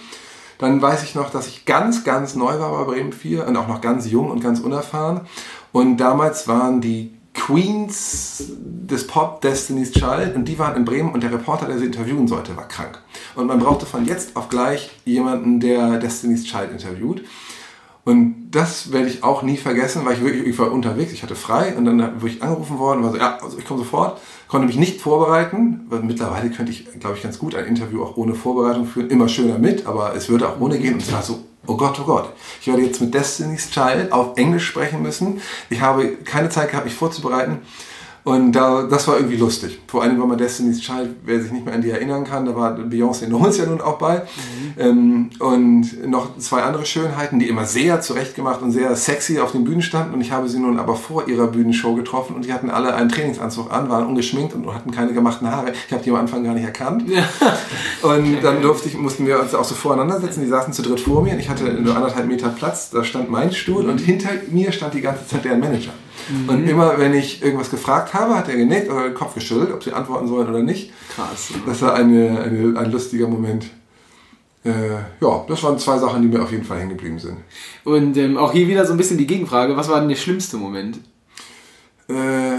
Dann 0.58 0.82
weiß 0.82 1.05
ich 1.05 1.14
noch, 1.14 1.31
dass 1.31 1.46
ich 1.46 1.64
ganz, 1.64 2.02
ganz 2.02 2.34
neu 2.34 2.58
war 2.58 2.72
bei 2.84 2.93
Bremen 2.93 3.12
4 3.12 3.46
und 3.46 3.56
auch 3.56 3.69
noch 3.69 3.81
ganz 3.81 4.10
jung 4.10 4.31
und 4.31 4.43
ganz 4.43 4.58
unerfahren. 4.58 5.22
Und 5.70 5.98
damals 5.98 6.48
waren 6.48 6.81
die 6.81 7.14
Queens 7.34 8.44
des 8.58 9.06
Pop 9.06 9.40
Destiny's 9.40 9.93
Child 9.93 10.37
und 10.37 10.44
die 10.44 10.58
waren 10.58 10.76
in 10.76 10.84
Bremen 10.84 11.12
und 11.12 11.23
der 11.23 11.32
Reporter, 11.32 11.67
der 11.67 11.79
sie 11.79 11.87
interviewen 11.87 12.29
sollte, 12.29 12.56
war 12.56 12.69
krank. 12.69 13.00
Und 13.34 13.46
man 13.46 13.58
brauchte 13.58 13.87
von 13.87 14.05
jetzt 14.05 14.37
auf 14.37 14.49
gleich 14.49 14.91
jemanden, 15.05 15.58
der 15.58 15.98
Destiny's 15.98 16.44
Child 16.44 16.72
interviewt. 16.72 17.24
Und 18.04 18.50
das 18.50 18.92
werde 18.92 19.08
ich 19.08 19.22
auch 19.22 19.42
nie 19.42 19.56
vergessen, 19.56 20.04
weil 20.04 20.14
ich 20.14 20.24
wirklich, 20.24 20.46
ich 20.46 20.58
war 20.58 20.72
unterwegs, 20.72 21.12
ich 21.12 21.22
hatte 21.22 21.36
frei 21.36 21.76
und 21.76 21.84
dann 21.84 22.20
wurde 22.20 22.32
ich 22.32 22.42
angerufen 22.42 22.78
worden, 22.78 23.04
war 23.04 23.12
so, 23.12 23.16
ja, 23.16 23.38
also 23.40 23.58
ich 23.58 23.64
komme 23.64 23.78
sofort, 23.78 24.20
konnte 24.48 24.66
mich 24.66 24.76
nicht 24.76 25.00
vorbereiten, 25.00 25.86
weil 25.88 26.00
mittlerweile 26.00 26.50
könnte 26.50 26.72
ich, 26.72 26.88
glaube 26.98 27.16
ich, 27.16 27.22
ganz 27.22 27.38
gut 27.38 27.54
ein 27.54 27.64
Interview 27.66 28.02
auch 28.02 28.16
ohne 28.16 28.34
Vorbereitung 28.34 28.86
führen, 28.86 29.08
immer 29.08 29.28
schöner 29.28 29.58
mit, 29.58 29.86
aber 29.86 30.16
es 30.16 30.28
würde 30.28 30.48
auch 30.48 30.60
ohne 30.60 30.78
gehen 30.78 30.94
und 30.94 31.02
es 31.02 31.12
war 31.12 31.22
so 31.22 31.44
oh 31.66 31.76
Gott, 31.76 31.98
oh 32.00 32.04
Gott, 32.04 32.32
ich 32.60 32.66
werde 32.66 32.82
jetzt 32.82 33.00
mit 33.00 33.14
Destiny's 33.14 33.70
Child 33.70 34.12
auf 34.12 34.36
Englisch 34.36 34.66
sprechen 34.66 35.02
müssen. 35.02 35.40
Ich 35.70 35.80
habe 35.80 36.16
keine 36.16 36.48
Zeit 36.48 36.70
gehabt, 36.70 36.86
mich 36.86 36.94
vorzubereiten. 36.94 37.60
Und 38.24 38.52
da, 38.52 38.84
das 38.84 39.08
war 39.08 39.17
irgendwie 39.17 39.36
lustig. 39.36 39.81
Vor 39.88 40.02
allem, 40.02 40.20
weil 40.20 40.29
man 40.29 40.38
Destiny's 40.38 40.81
Child, 40.81 41.10
wer 41.24 41.43
sich 41.43 41.50
nicht 41.50 41.64
mehr 41.64 41.74
an 41.74 41.82
die 41.82 41.91
erinnern 41.91 42.22
kann, 42.22 42.46
da 42.46 42.55
war 42.55 42.76
Beyoncé 42.76 43.26
Knowles 43.26 43.58
ja 43.58 43.67
nun 43.67 43.81
auch 43.81 43.98
bei. 43.98 44.19
Mhm. 44.19 44.74
Ähm, 44.79 45.31
und 45.41 46.08
noch 46.08 46.38
zwei 46.38 46.62
andere 46.62 46.86
Schönheiten, 46.86 47.41
die 47.41 47.48
immer 47.48 47.64
sehr 47.64 48.00
zurechtgemacht 48.00 48.62
und 48.62 48.70
sehr 48.70 48.94
sexy 48.94 49.41
auf 49.41 49.50
den 49.50 49.64
Bühnen 49.64 49.82
standen. 49.82 50.14
Und 50.14 50.20
ich 50.20 50.31
habe 50.31 50.48
sie 50.48 50.60
nun 50.60 50.79
aber 50.79 50.94
vor 50.94 51.26
ihrer 51.26 51.48
Bühnenshow 51.48 51.94
getroffen 51.96 52.36
und 52.36 52.44
die 52.44 52.52
hatten 52.52 52.70
alle 52.70 52.94
einen 52.94 53.08
Trainingsanzug 53.08 53.72
an, 53.72 53.88
waren 53.88 54.06
ungeschminkt 54.06 54.55
und 54.55 54.72
hatten 54.72 54.93
keine 54.93 55.12
gemachten 55.12 55.50
Haare. 55.50 55.72
Ich 55.88 55.93
habe 55.93 56.05
die 56.05 56.10
am 56.10 56.17
Anfang 56.17 56.44
gar 56.44 56.55
nicht 56.55 56.64
erkannt. 56.64 57.08
Ja. 57.08 57.24
Und 58.02 58.43
dann 58.43 58.62
durfte 58.62 58.88
ich, 58.88 58.96
mussten 58.96 59.26
wir 59.26 59.41
uns 59.41 59.55
auch 59.55 59.64
so 59.64 59.74
voreinander 59.74 60.20
setzen. 60.20 60.43
Die 60.43 60.48
saßen 60.48 60.72
zu 60.72 60.82
dritt 60.82 61.00
vor 61.00 61.22
mir 61.22 61.34
und 61.34 61.38
ich 61.38 61.48
hatte 61.48 61.64
nur 61.64 61.94
anderthalb 61.94 62.26
Meter 62.26 62.48
Platz. 62.48 62.91
Da 62.91 63.05
stand 63.05 63.31
mein 63.31 63.52
Stuhl 63.52 63.88
und 63.88 63.98
hinter 63.98 64.31
mir 64.50 64.72
stand 64.72 64.94
die 64.94 65.00
ganze 65.00 65.26
Zeit 65.26 65.44
deren 65.44 65.60
Manager. 65.60 65.93
Mhm. 66.32 66.48
Und 66.48 66.69
immer, 66.69 66.98
wenn 66.98 67.15
ich 67.15 67.43
irgendwas 67.43 67.70
gefragt 67.70 68.15
habe, 68.15 68.34
hat 68.34 68.48
er 68.48 68.56
genickt 68.56 68.91
oder 68.91 69.05
den 69.05 69.15
Kopf 69.15 69.34
geschüttelt, 69.34 69.72
ob 69.72 69.84
sie 69.84 69.93
antworten 69.93 70.29
sollen 70.29 70.48
oder 70.48 70.62
nicht. 70.62 70.93
Krass. 71.15 71.53
Das 71.67 71.82
war 71.82 71.94
eine, 71.94 72.41
eine, 72.41 72.79
ein 72.79 72.91
lustiger 72.91 73.29
Moment. 73.29 73.67
Äh, 74.65 74.70
ja, 75.20 75.44
das 75.48 75.62
waren 75.62 75.79
zwei 75.79 75.98
Sachen, 75.98 76.22
die 76.22 76.29
mir 76.29 76.43
auf 76.43 76.53
jeden 76.53 76.65
Fall 76.65 76.79
hängen 76.79 76.91
geblieben 76.91 77.19
sind. 77.19 77.39
Und 77.84 78.17
ähm, 78.17 78.39
auch 78.39 78.53
hier 78.53 78.69
wieder 78.69 78.86
so 78.86 78.93
ein 78.93 78.96
bisschen 78.96 79.19
die 79.19 79.27
Gegenfrage: 79.27 79.77
Was 79.77 79.89
war 79.89 80.01
denn 80.01 80.08
der 80.08 80.17
schlimmste 80.17 80.56
Moment? 80.56 80.98
Äh, 82.08 82.58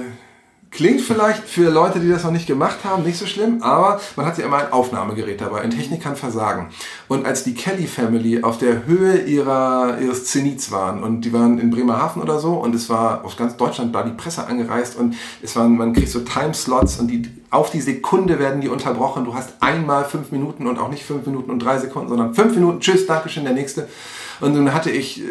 Klingt 0.73 1.01
vielleicht 1.01 1.43
für 1.43 1.69
Leute, 1.69 1.99
die 1.99 2.09
das 2.09 2.23
noch 2.23 2.31
nicht 2.31 2.47
gemacht 2.47 2.79
haben, 2.83 3.03
nicht 3.03 3.19
so 3.19 3.27
schlimm, 3.27 3.61
aber 3.61 4.01
man 4.15 4.25
hat 4.25 4.39
ja 4.39 4.45
immer 4.45 4.57
ein 4.57 4.71
Aufnahmegerät 4.71 5.39
dabei. 5.39 5.61
Ein 5.61 5.69
Technik 5.69 6.01
kann 6.01 6.15
versagen. 6.15 6.69
Und 7.07 7.27
als 7.27 7.43
die 7.43 7.53
Kelly 7.53 7.85
Family 7.85 8.41
auf 8.41 8.57
der 8.57 8.87
Höhe 8.87 9.17
ihrer, 9.21 9.99
ihres 10.01 10.25
Zenits 10.25 10.71
waren 10.71 11.03
und 11.03 11.21
die 11.21 11.31
waren 11.31 11.59
in 11.59 11.69
Bremerhaven 11.69 12.23
oder 12.23 12.39
so 12.39 12.53
und 12.53 12.73
es 12.73 12.89
war 12.89 13.23
aus 13.23 13.37
ganz 13.37 13.55
Deutschland 13.55 13.93
da 13.93 14.01
die 14.01 14.13
Presse 14.13 14.47
angereist 14.47 14.97
und 14.97 15.15
es 15.43 15.55
waren, 15.55 15.77
man 15.77 15.93
kriegt 15.93 16.09
so 16.09 16.21
Timeslots 16.21 16.99
und 16.99 17.07
die 17.07 17.29
auf 17.51 17.69
die 17.69 17.81
Sekunde 17.81 18.39
werden 18.39 18.61
die 18.61 18.67
unterbrochen. 18.67 19.25
Du 19.25 19.35
hast 19.35 19.53
einmal 19.59 20.05
fünf 20.05 20.31
Minuten 20.31 20.65
und 20.65 20.79
auch 20.79 20.89
nicht 20.89 21.03
fünf 21.03 21.27
Minuten 21.27 21.51
und 21.51 21.59
drei 21.59 21.77
Sekunden, 21.77 22.09
sondern 22.09 22.33
fünf 22.33 22.55
Minuten. 22.55 22.79
Tschüss, 22.79 23.05
Dankeschön, 23.05 23.43
der 23.43 23.53
nächste. 23.53 23.87
Und 24.43 24.53
dann 24.55 24.73
hatte 24.73 24.91
ich 24.91 25.21
äh, 25.21 25.23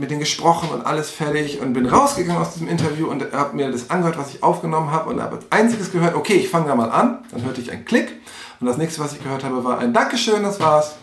mit 0.00 0.10
denen 0.10 0.20
gesprochen 0.20 0.70
und 0.70 0.86
alles 0.86 1.10
fertig 1.10 1.60
und 1.60 1.74
bin 1.74 1.84
rausgegangen 1.84 2.40
aus 2.40 2.54
diesem 2.54 2.68
Interview 2.68 3.06
und 3.06 3.32
habe 3.32 3.54
mir 3.54 3.70
das 3.70 3.90
angehört, 3.90 4.16
was 4.16 4.32
ich 4.34 4.42
aufgenommen 4.42 4.90
habe 4.90 5.10
und 5.10 5.20
habe 5.20 5.36
als 5.36 5.44
einziges 5.50 5.92
gehört, 5.92 6.14
okay, 6.14 6.36
ich 6.36 6.48
fange 6.48 6.68
da 6.68 6.74
mal 6.74 6.88
an. 6.90 7.18
Dann 7.32 7.44
hörte 7.44 7.60
ich 7.60 7.70
einen 7.70 7.84
Klick 7.84 8.14
und 8.58 8.66
das 8.66 8.78
nächste, 8.78 9.02
was 9.02 9.12
ich 9.12 9.22
gehört 9.22 9.44
habe, 9.44 9.62
war 9.62 9.78
ein 9.78 9.92
Dankeschön, 9.92 10.42
das 10.42 10.58
war's. 10.58 10.96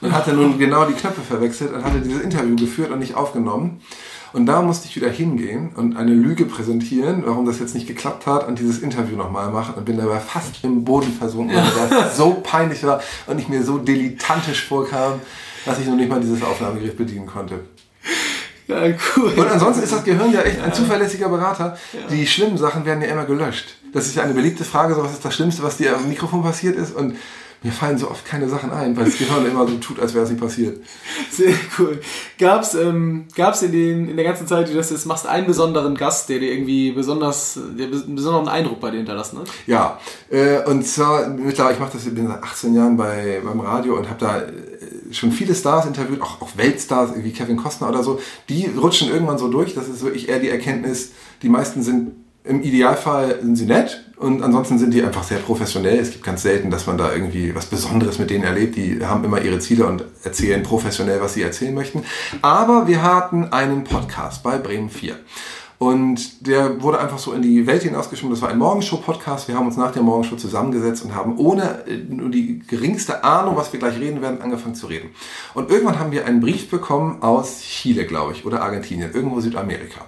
Und 0.00 0.12
hatte 0.12 0.32
nun 0.32 0.58
genau 0.58 0.84
die 0.84 0.94
Knöpfe 0.94 1.20
verwechselt 1.20 1.72
und 1.72 1.84
hatte 1.84 2.00
dieses 2.00 2.20
Interview 2.20 2.56
geführt 2.56 2.90
und 2.90 2.98
nicht 2.98 3.14
aufgenommen. 3.14 3.80
Und 4.32 4.46
da 4.46 4.60
musste 4.60 4.88
ich 4.88 4.96
wieder 4.96 5.08
hingehen 5.08 5.70
und 5.76 5.96
eine 5.96 6.12
Lüge 6.12 6.46
präsentieren, 6.46 7.22
warum 7.24 7.46
das 7.46 7.60
jetzt 7.60 7.76
nicht 7.76 7.86
geklappt 7.86 8.26
hat 8.26 8.48
und 8.48 8.58
dieses 8.58 8.80
Interview 8.80 9.16
nochmal 9.16 9.52
machen 9.52 9.74
und 9.76 9.84
bin 9.84 9.98
dabei 9.98 10.18
fast 10.18 10.64
im 10.64 10.82
Boden 10.82 11.12
versunken, 11.12 11.56
weil 11.56 11.88
das 11.90 12.16
so 12.16 12.40
peinlich 12.42 12.82
war 12.82 13.00
und 13.28 13.38
ich 13.38 13.48
mir 13.48 13.62
so 13.62 13.78
dilettantisch 13.78 14.66
vorkam, 14.66 15.20
dass 15.64 15.78
ich 15.78 15.86
noch 15.86 15.96
nicht 15.96 16.08
mal 16.08 16.20
dieses 16.20 16.42
Aufnahmegerät 16.42 16.96
bedienen 16.96 17.26
konnte. 17.26 17.60
Ja, 18.68 18.82
cool. 19.16 19.32
Und 19.36 19.48
ansonsten 19.48 19.82
ist 19.82 19.92
das 19.92 20.04
Gehirn 20.04 20.32
ja 20.32 20.42
echt 20.42 20.60
ein 20.60 20.72
zuverlässiger 20.72 21.28
Berater. 21.28 21.76
Ja. 21.92 22.00
Die 22.10 22.26
schlimmen 22.26 22.56
Sachen 22.56 22.84
werden 22.84 23.02
ja 23.02 23.08
immer 23.08 23.24
gelöscht. 23.24 23.76
Das 23.92 24.06
ist 24.06 24.16
ja 24.16 24.22
eine 24.22 24.34
beliebte 24.34 24.64
Frage, 24.64 24.94
so 24.94 25.02
was 25.02 25.12
ist 25.12 25.24
das 25.24 25.34
Schlimmste, 25.34 25.62
was 25.62 25.76
dir 25.76 25.96
am 25.96 26.08
Mikrofon 26.08 26.42
passiert 26.42 26.76
ist 26.76 26.94
und 26.94 27.16
mir 27.62 27.70
fallen 27.70 27.96
so 27.96 28.10
oft 28.10 28.24
keine 28.24 28.48
Sachen 28.48 28.72
ein, 28.72 28.96
weil 28.96 29.04
das 29.04 29.18
Gehirn 29.18 29.46
immer 29.46 29.68
so 29.68 29.76
tut, 29.76 30.00
als 30.00 30.14
wäre 30.14 30.24
es 30.24 30.30
nicht 30.30 30.40
passiert. 30.40 30.80
Sehr 31.30 31.54
cool. 31.78 32.00
Gab's, 32.38 32.74
ähm, 32.74 33.26
gab's 33.36 33.62
in, 33.62 33.70
den, 33.70 34.08
in 34.08 34.16
der 34.16 34.24
ganzen 34.24 34.48
Zeit, 34.48 34.66
wie 34.68 34.72
du 34.72 34.78
das 34.78 34.90
jetzt 34.90 35.06
machst, 35.06 35.26
einen 35.26 35.46
besonderen 35.46 35.94
Gast, 35.94 36.28
der 36.28 36.40
dir 36.40 36.52
irgendwie 36.52 36.90
besonders, 36.90 37.58
der 37.78 37.86
einen 37.86 38.16
besonderen 38.16 38.48
Eindruck 38.48 38.80
bei 38.80 38.90
dir 38.90 38.96
hinterlassen 38.96 39.38
hat? 39.38 39.46
Ja, 39.68 40.00
äh, 40.28 40.64
und 40.64 40.84
zwar, 40.84 41.28
mittlerweile, 41.28 41.74
ich 41.74 41.80
mache 41.80 41.92
das, 41.92 42.04
ich 42.04 42.14
bin 42.14 42.26
seit 42.26 42.42
18 42.42 42.74
Jahren 42.74 42.96
bei, 42.96 43.40
beim 43.44 43.60
Radio 43.60 43.96
und 43.96 44.08
habe 44.08 44.18
da 44.18 44.42
schon 45.12 45.32
viele 45.32 45.54
Stars 45.54 45.86
interviewt, 45.86 46.22
auch, 46.22 46.40
auch 46.40 46.56
Weltstars, 46.56 47.12
wie 47.16 47.32
Kevin 47.32 47.56
Costner 47.56 47.88
oder 47.88 48.02
so. 48.02 48.20
Die 48.48 48.66
rutschen 48.66 49.10
irgendwann 49.10 49.38
so 49.38 49.48
durch, 49.48 49.74
das 49.74 49.88
ist 49.88 50.02
wirklich 50.02 50.28
eher 50.28 50.38
die 50.38 50.48
Erkenntnis, 50.48 51.12
die 51.42 51.48
meisten 51.48 51.82
sind 51.82 52.12
im 52.44 52.62
Idealfall 52.62 53.38
sind 53.40 53.56
sie 53.56 53.66
nett 53.66 54.04
und 54.16 54.42
ansonsten 54.42 54.78
sind 54.78 54.92
die 54.92 55.02
einfach 55.02 55.22
sehr 55.22 55.38
professionell. 55.38 55.98
Es 55.98 56.10
gibt 56.10 56.24
ganz 56.24 56.42
selten, 56.42 56.70
dass 56.70 56.86
man 56.86 56.98
da 56.98 57.12
irgendwie 57.12 57.54
was 57.54 57.66
Besonderes 57.66 58.18
mit 58.18 58.30
denen 58.30 58.42
erlebt. 58.42 58.76
Die 58.76 59.04
haben 59.04 59.24
immer 59.24 59.40
ihre 59.40 59.60
Ziele 59.60 59.86
und 59.86 60.04
erzählen 60.24 60.62
professionell, 60.62 61.20
was 61.20 61.34
sie 61.34 61.42
erzählen 61.42 61.74
möchten. 61.74 62.04
Aber 62.40 62.88
wir 62.88 63.02
hatten 63.02 63.52
einen 63.52 63.84
Podcast 63.84 64.42
bei 64.42 64.58
Bremen 64.58 64.90
4. 64.90 65.16
Und 65.82 66.46
der 66.46 66.80
wurde 66.80 67.00
einfach 67.00 67.18
so 67.18 67.32
in 67.32 67.42
die 67.42 67.66
Welt 67.66 67.82
hinausgeschoben. 67.82 68.30
Das 68.30 68.40
war 68.40 68.50
ein 68.50 68.58
Morgenshow-Podcast. 68.58 69.48
Wir 69.48 69.56
haben 69.56 69.66
uns 69.66 69.76
nach 69.76 69.90
der 69.90 70.04
Morgenshow 70.04 70.36
zusammengesetzt 70.36 71.04
und 71.04 71.12
haben 71.12 71.36
ohne 71.38 71.84
äh, 71.88 71.96
nur 72.08 72.30
die 72.30 72.60
geringste 72.60 73.24
Ahnung, 73.24 73.56
was 73.56 73.72
wir 73.72 73.80
gleich 73.80 73.98
reden 73.98 74.22
werden, 74.22 74.40
angefangen 74.40 74.76
zu 74.76 74.86
reden. 74.86 75.10
Und 75.54 75.72
irgendwann 75.72 75.98
haben 75.98 76.12
wir 76.12 76.24
einen 76.24 76.38
Brief 76.38 76.70
bekommen 76.70 77.20
aus 77.20 77.62
Chile, 77.62 78.06
glaube 78.06 78.30
ich, 78.30 78.46
oder 78.46 78.62
Argentinien, 78.62 79.10
irgendwo 79.12 79.40
Südamerika. 79.40 80.02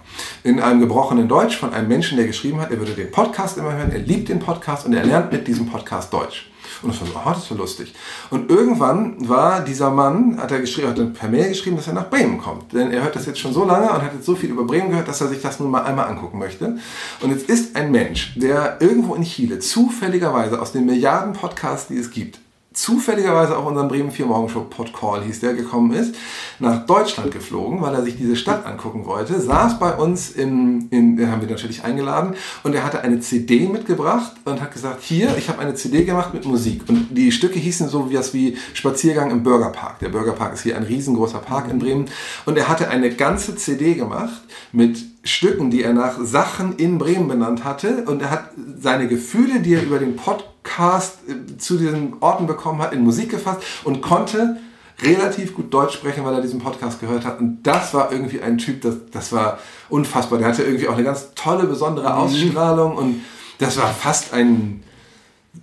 In 0.44 0.60
einem 0.60 0.78
gebrochenen 0.78 1.26
Deutsch 1.26 1.56
von 1.56 1.74
einem 1.74 1.88
Menschen, 1.88 2.18
der 2.18 2.28
geschrieben 2.28 2.60
hat, 2.60 2.70
er 2.70 2.78
würde 2.78 2.92
den 2.92 3.10
Podcast 3.10 3.58
immer 3.58 3.72
hören, 3.72 3.90
er 3.90 3.98
liebt 3.98 4.28
den 4.28 4.38
Podcast 4.38 4.86
und 4.86 4.92
er 4.92 5.04
lernt 5.04 5.32
mit 5.32 5.48
diesem 5.48 5.66
Podcast 5.66 6.12
Deutsch. 6.12 6.52
Und 6.84 6.92
das 6.92 7.00
war 7.00 7.08
so, 7.08 7.14
oh, 7.14 7.32
das 7.32 7.50
war 7.50 7.58
lustig. 7.58 7.94
Und 8.30 8.50
irgendwann 8.50 9.28
war 9.28 9.60
dieser 9.60 9.90
Mann, 9.90 10.38
hat 10.40 10.52
er 10.52 10.60
geschrieben, 10.60 10.88
hat 10.88 10.98
dann 10.98 11.12
per 11.12 11.28
Mail 11.28 11.48
geschrieben, 11.48 11.76
dass 11.76 11.88
er 11.88 11.94
nach 11.94 12.10
Bremen 12.10 12.38
kommt. 12.38 12.72
Denn 12.72 12.90
er 12.90 13.02
hört 13.02 13.16
das 13.16 13.26
jetzt 13.26 13.38
schon 13.38 13.52
so 13.52 13.64
lange 13.64 13.90
und 13.90 14.02
hat 14.02 14.14
jetzt 14.14 14.26
so 14.26 14.36
viel 14.36 14.50
über 14.50 14.64
Bremen 14.64 14.90
gehört, 14.90 15.08
dass 15.08 15.20
er 15.20 15.28
sich 15.28 15.40
das 15.40 15.60
nun 15.60 15.70
mal 15.70 15.82
einmal 15.82 16.08
angucken 16.08 16.38
möchte. 16.38 16.78
Und 17.20 17.30
jetzt 17.30 17.48
ist 17.48 17.76
ein 17.76 17.90
Mensch, 17.90 18.34
der 18.36 18.80
irgendwo 18.80 19.14
in 19.14 19.22
Chile 19.22 19.58
zufälligerweise 19.58 20.60
aus 20.60 20.72
den 20.72 20.86
Milliarden 20.86 21.32
Podcasts, 21.32 21.88
die 21.88 21.98
es 21.98 22.10
gibt, 22.10 22.38
zufälligerweise 22.74 23.56
auf 23.56 23.64
unserem 23.66 23.88
Bremen 23.88 24.10
4 24.10 24.26
Morgenshow 24.26 24.66
Podcall 24.68 25.22
hieß 25.22 25.40
der 25.40 25.54
gekommen 25.54 25.92
ist, 25.92 26.16
nach 26.58 26.84
Deutschland 26.86 27.30
geflogen, 27.30 27.80
weil 27.80 27.94
er 27.94 28.02
sich 28.02 28.16
diese 28.16 28.34
Stadt 28.34 28.66
angucken 28.66 29.06
wollte, 29.06 29.40
saß 29.40 29.78
bei 29.78 29.94
uns 29.94 30.30
in, 30.30 30.88
in 30.90 31.16
den 31.16 31.30
haben 31.30 31.40
wir 31.40 31.48
natürlich 31.48 31.84
eingeladen 31.84 32.34
und 32.64 32.74
er 32.74 32.84
hatte 32.84 33.00
eine 33.00 33.20
CD 33.20 33.68
mitgebracht 33.68 34.32
und 34.44 34.60
hat 34.60 34.72
gesagt, 34.72 35.02
hier, 35.02 35.36
ich 35.38 35.48
habe 35.48 35.60
eine 35.60 35.74
CD 35.74 36.04
gemacht 36.04 36.34
mit 36.34 36.44
Musik 36.46 36.82
und 36.88 37.16
die 37.16 37.30
Stücke 37.30 37.60
hießen 37.60 37.88
so 37.88 38.10
wie 38.10 38.14
das 38.14 38.34
wie 38.34 38.56
Spaziergang 38.74 39.30
im 39.30 39.44
Bürgerpark. 39.44 40.00
Der 40.00 40.08
Bürgerpark 40.08 40.54
ist 40.54 40.62
hier 40.62 40.76
ein 40.76 40.82
riesengroßer 40.82 41.38
Park 41.38 41.70
in 41.70 41.78
Bremen 41.78 42.06
und 42.44 42.58
er 42.58 42.68
hatte 42.68 42.88
eine 42.88 43.10
ganze 43.10 43.54
CD 43.54 43.94
gemacht 43.94 44.42
mit 44.72 45.13
Stücken, 45.24 45.70
die 45.70 45.82
er 45.82 45.94
nach 45.94 46.18
Sachen 46.22 46.76
in 46.76 46.98
Bremen 46.98 47.28
benannt 47.28 47.64
hatte 47.64 48.04
und 48.06 48.20
er 48.20 48.30
hat 48.30 48.50
seine 48.78 49.08
Gefühle, 49.08 49.60
die 49.60 49.74
er 49.74 49.82
über 49.82 49.98
den 49.98 50.16
Podcast 50.16 51.18
äh, 51.26 51.56
zu 51.56 51.78
diesen 51.78 52.16
Orten 52.20 52.46
bekommen 52.46 52.82
hat, 52.82 52.92
in 52.92 53.02
Musik 53.02 53.30
gefasst 53.30 53.62
und 53.84 54.02
konnte 54.02 54.58
relativ 55.02 55.54
gut 55.54 55.72
Deutsch 55.72 55.94
sprechen, 55.94 56.24
weil 56.24 56.34
er 56.34 56.42
diesen 56.42 56.60
Podcast 56.60 57.00
gehört 57.00 57.24
hat. 57.24 57.40
Und 57.40 57.62
das 57.62 57.94
war 57.94 58.12
irgendwie 58.12 58.40
ein 58.40 58.58
Typ, 58.58 58.82
das, 58.82 58.96
das 59.10 59.32
war 59.32 59.58
unfassbar. 59.88 60.38
Der 60.38 60.48
hatte 60.48 60.62
irgendwie 60.62 60.88
auch 60.88 60.94
eine 60.94 61.04
ganz 61.04 61.30
tolle, 61.34 61.64
besondere 61.64 62.10
mhm. 62.10 62.14
Ausstrahlung 62.14 62.96
und 62.96 63.22
das 63.58 63.78
war 63.78 63.88
fast 63.92 64.32
ein, 64.34 64.82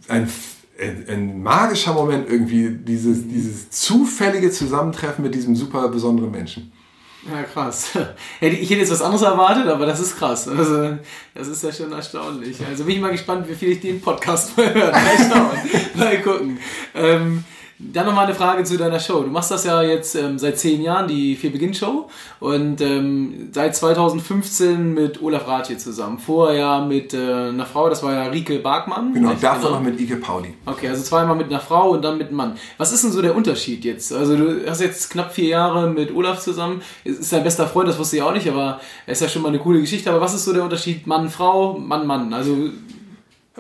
ein, 0.08 0.28
ein, 0.80 1.06
ein 1.08 1.44
magischer 1.44 1.94
Moment 1.94 2.28
irgendwie, 2.30 2.70
dieses, 2.70 3.28
dieses 3.28 3.70
zufällige 3.70 4.50
Zusammentreffen 4.52 5.24
mit 5.24 5.36
diesem 5.36 5.56
super 5.56 5.88
besonderen 5.90 6.32
Menschen. 6.32 6.72
Ja, 7.30 7.44
krass. 7.44 7.92
Ich 8.42 8.70
hätte 8.70 8.82
jetzt 8.82 8.92
was 8.92 9.02
anderes 9.02 9.22
erwartet, 9.22 9.68
aber 9.68 9.86
das 9.86 10.00
ist 10.00 10.18
krass. 10.18 10.48
Also, 10.48 10.98
das 11.36 11.48
ist 11.48 11.64
ja 11.64 11.72
schon 11.72 11.92
erstaunlich. 11.92 12.58
Also 12.68 12.84
bin 12.86 12.96
ich 12.96 13.02
mal 13.02 13.12
gespannt, 13.12 13.48
wie 13.48 13.56
viel 13.56 13.74
ich 13.74 13.82
den 13.82 14.02
Podcast 14.02 14.58
mal 14.58 14.74
höre. 14.74 14.92
Mal 14.92 15.18
schauen. 15.18 15.50
mal 15.96 16.22
gucken. 16.22 16.60
Ähm, 16.96 17.44
dann 17.94 18.06
nochmal 18.06 18.26
eine 18.26 18.36
Frage 18.36 18.64
zu 18.64 18.78
deiner 18.78 19.00
Show. 19.00 19.24
Du 19.24 19.30
machst 19.30 19.52
das 19.52 19.64
ja 19.64 19.82
jetzt 19.82 20.16
ähm, 20.16 20.38
seit 20.38 20.60
zehn 20.60 20.82
Jahren, 20.82 21.08
die 21.08 21.36
Vier 21.36 21.52
Beginn 21.52 21.74
Show. 21.74 22.10
Und 22.40 22.82
ähm, 22.82 23.50
seit 23.52 23.76
2015 23.76 24.94
mit 24.94 25.22
Olaf 25.22 25.48
Rath 25.48 25.68
hier 25.68 25.78
zusammen. 25.78 26.20
Vorher 26.20 26.60
ja 26.60 26.86
mit 26.86 27.14
äh, 27.14 27.18
einer 27.18 27.66
Frau, 27.66 27.90
das 27.90 28.04
war 28.04 28.14
ja 28.14 28.24
Rike 28.26 28.60
Barkmann. 28.60 29.14
Genau, 29.14 29.34
davor 29.34 29.60
genau. 29.60 29.72
noch 29.72 29.82
mit 29.82 30.00
Ike 30.00 30.18
Pauli. 30.18 30.54
Okay, 30.66 30.90
also 30.90 31.02
zweimal 31.04 31.36
mit 31.36 31.48
einer 31.48 31.60
Frau 31.60 31.92
und 31.92 32.04
dann 32.04 32.18
mit 32.18 32.28
einem 32.28 32.38
Mann. 32.38 32.58
Was 32.78 32.92
ist 32.92 33.04
denn 33.04 33.12
so 33.12 33.22
der 33.22 33.36
Unterschied 33.36 33.84
jetzt? 33.84 34.14
Also 34.14 34.36
du 34.36 34.70
hast 34.70 34.82
jetzt 34.82 35.10
knapp 35.10 35.34
vier 35.34 35.50
Jahre 35.50 35.90
mit 35.90 36.14
Olaf 36.14 36.40
zusammen. 36.40 36.82
Ist 37.04 37.34
dein 37.34 37.44
bester 37.44 37.68
Freund, 37.68 37.90
das 37.90 37.98
wusste 37.98 38.18
ich 38.18 38.22
auch 38.22 38.34
nicht, 38.34 38.48
aber 38.48 38.80
er 39.06 39.12
ist 39.12 39.22
ja 39.22 39.28
schon 39.28 39.42
mal 39.42 39.50
eine 39.50 39.60
coole 39.60 39.82
Geschichte. 39.82 40.10
Aber 40.10 40.22
was 40.22 40.34
ist 40.34 40.46
so 40.46 40.54
der 40.54 40.64
Unterschied 40.64 41.08
Mann, 41.08 41.30
Frau, 41.30 41.78
Mann, 41.78 42.06
Mann? 42.06 42.34
Also 42.34 42.56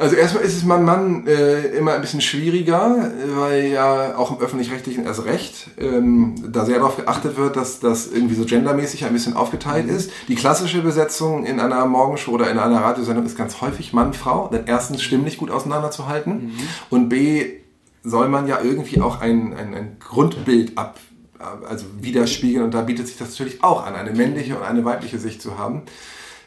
also 0.01 0.15
erstmal 0.15 0.43
ist 0.43 0.55
es 0.55 0.63
Mann 0.63 0.83
Mann 0.83 1.27
äh, 1.27 1.67
immer 1.77 1.93
ein 1.93 2.01
bisschen 2.01 2.21
schwieriger, 2.21 3.11
weil 3.35 3.67
ja 3.67 4.17
auch 4.17 4.31
im 4.31 4.39
öffentlich-rechtlichen 4.39 5.05
erst 5.05 5.25
recht 5.25 5.69
ähm, 5.77 6.35
da 6.51 6.65
sehr 6.65 6.79
darauf 6.79 6.97
geachtet 6.97 7.37
wird, 7.37 7.55
dass 7.55 7.79
das 7.79 8.07
irgendwie 8.07 8.35
so 8.35 8.43
gendermäßig 8.43 9.05
ein 9.05 9.13
bisschen 9.13 9.35
aufgeteilt 9.35 9.87
mhm. 9.87 9.95
ist. 9.95 10.11
Die 10.27 10.35
klassische 10.35 10.81
Besetzung 10.81 11.45
in 11.45 11.59
einer 11.59 11.85
Morgenshow 11.85 12.31
oder 12.31 12.49
in 12.49 12.57
einer 12.57 12.81
Radiosendung 12.81 13.25
ist 13.25 13.37
ganz 13.37 13.61
häufig 13.61 13.93
Mann-Frau, 13.93 14.49
denn 14.51 14.63
erstens 14.65 15.03
stimmlich 15.03 15.37
gut 15.37 15.51
auseinanderzuhalten 15.51 16.33
mhm. 16.33 16.51
und 16.89 17.09
b 17.09 17.57
soll 18.03 18.29
man 18.29 18.47
ja 18.47 18.59
irgendwie 18.63 18.99
auch 18.99 19.21
ein, 19.21 19.53
ein, 19.53 19.75
ein 19.75 19.97
Grundbild 19.99 20.75
ab 20.77 20.99
also 21.67 21.85
widerspiegeln 21.99 22.63
und 22.63 22.73
da 22.73 22.81
bietet 22.81 23.07
sich 23.07 23.17
das 23.17 23.29
natürlich 23.29 23.63
auch 23.63 23.85
an, 23.85 23.95
eine 23.95 24.11
männliche 24.11 24.55
und 24.57 24.63
eine 24.63 24.85
weibliche 24.85 25.17
Sicht 25.17 25.41
zu 25.41 25.57
haben. 25.57 25.83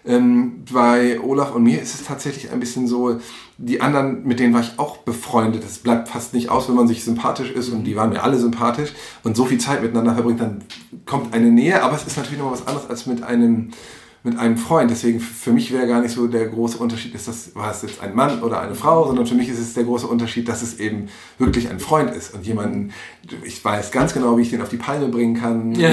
Ähm, 0.06 0.64
bei 0.70 1.18
Olaf 1.20 1.54
und 1.54 1.62
mir 1.62 1.80
ist 1.80 1.94
es 1.94 2.04
tatsächlich 2.04 2.52
ein 2.52 2.60
bisschen 2.60 2.86
so, 2.86 3.20
die 3.56 3.80
anderen, 3.80 4.24
mit 4.24 4.38
denen 4.38 4.52
war 4.52 4.60
ich 4.60 4.78
auch 4.78 4.98
befreundet. 4.98 5.64
Es 5.64 5.78
bleibt 5.78 6.08
fast 6.08 6.34
nicht 6.34 6.50
aus, 6.50 6.68
wenn 6.68 6.74
man 6.74 6.88
sich 6.88 7.04
sympathisch 7.04 7.50
ist 7.50 7.70
und 7.70 7.84
die 7.84 7.96
waren 7.96 8.10
mir 8.10 8.22
alle 8.22 8.38
sympathisch 8.38 8.92
und 9.22 9.36
so 9.36 9.46
viel 9.46 9.58
Zeit 9.58 9.82
miteinander 9.82 10.14
verbringt, 10.14 10.40
dann 10.40 10.62
kommt 11.06 11.32
eine 11.32 11.50
Nähe, 11.50 11.82
aber 11.82 11.96
es 11.96 12.06
ist 12.06 12.16
natürlich 12.16 12.38
noch 12.38 12.52
was 12.52 12.66
anderes 12.66 12.90
als 12.90 13.06
mit 13.06 13.22
einem 13.22 13.70
mit 14.24 14.38
einem 14.38 14.56
Freund. 14.56 14.90
Deswegen 14.90 15.20
für 15.20 15.52
mich 15.52 15.70
wäre 15.70 15.86
gar 15.86 16.00
nicht 16.00 16.14
so 16.14 16.26
der 16.26 16.46
große 16.46 16.78
Unterschied, 16.78 17.14
ist 17.14 17.28
das, 17.28 17.54
war 17.54 17.70
es 17.70 17.82
jetzt 17.82 18.00
ein 18.00 18.14
Mann 18.14 18.42
oder 18.42 18.60
eine 18.60 18.74
Frau, 18.74 19.06
sondern 19.06 19.26
für 19.26 19.34
mich 19.34 19.50
ist 19.50 19.58
es 19.58 19.74
der 19.74 19.84
große 19.84 20.06
Unterschied, 20.06 20.48
dass 20.48 20.62
es 20.62 20.80
eben 20.80 21.08
wirklich 21.38 21.68
ein 21.68 21.78
Freund 21.78 22.10
ist 22.10 22.32
und 22.32 22.46
jemanden, 22.46 22.92
ich 23.44 23.62
weiß 23.62 23.90
ganz 23.90 24.14
genau, 24.14 24.36
wie 24.38 24.42
ich 24.42 24.50
den 24.50 24.62
auf 24.62 24.70
die 24.70 24.78
Palme 24.78 25.08
bringen 25.08 25.34
kann. 25.34 25.74
Ja. 25.74 25.90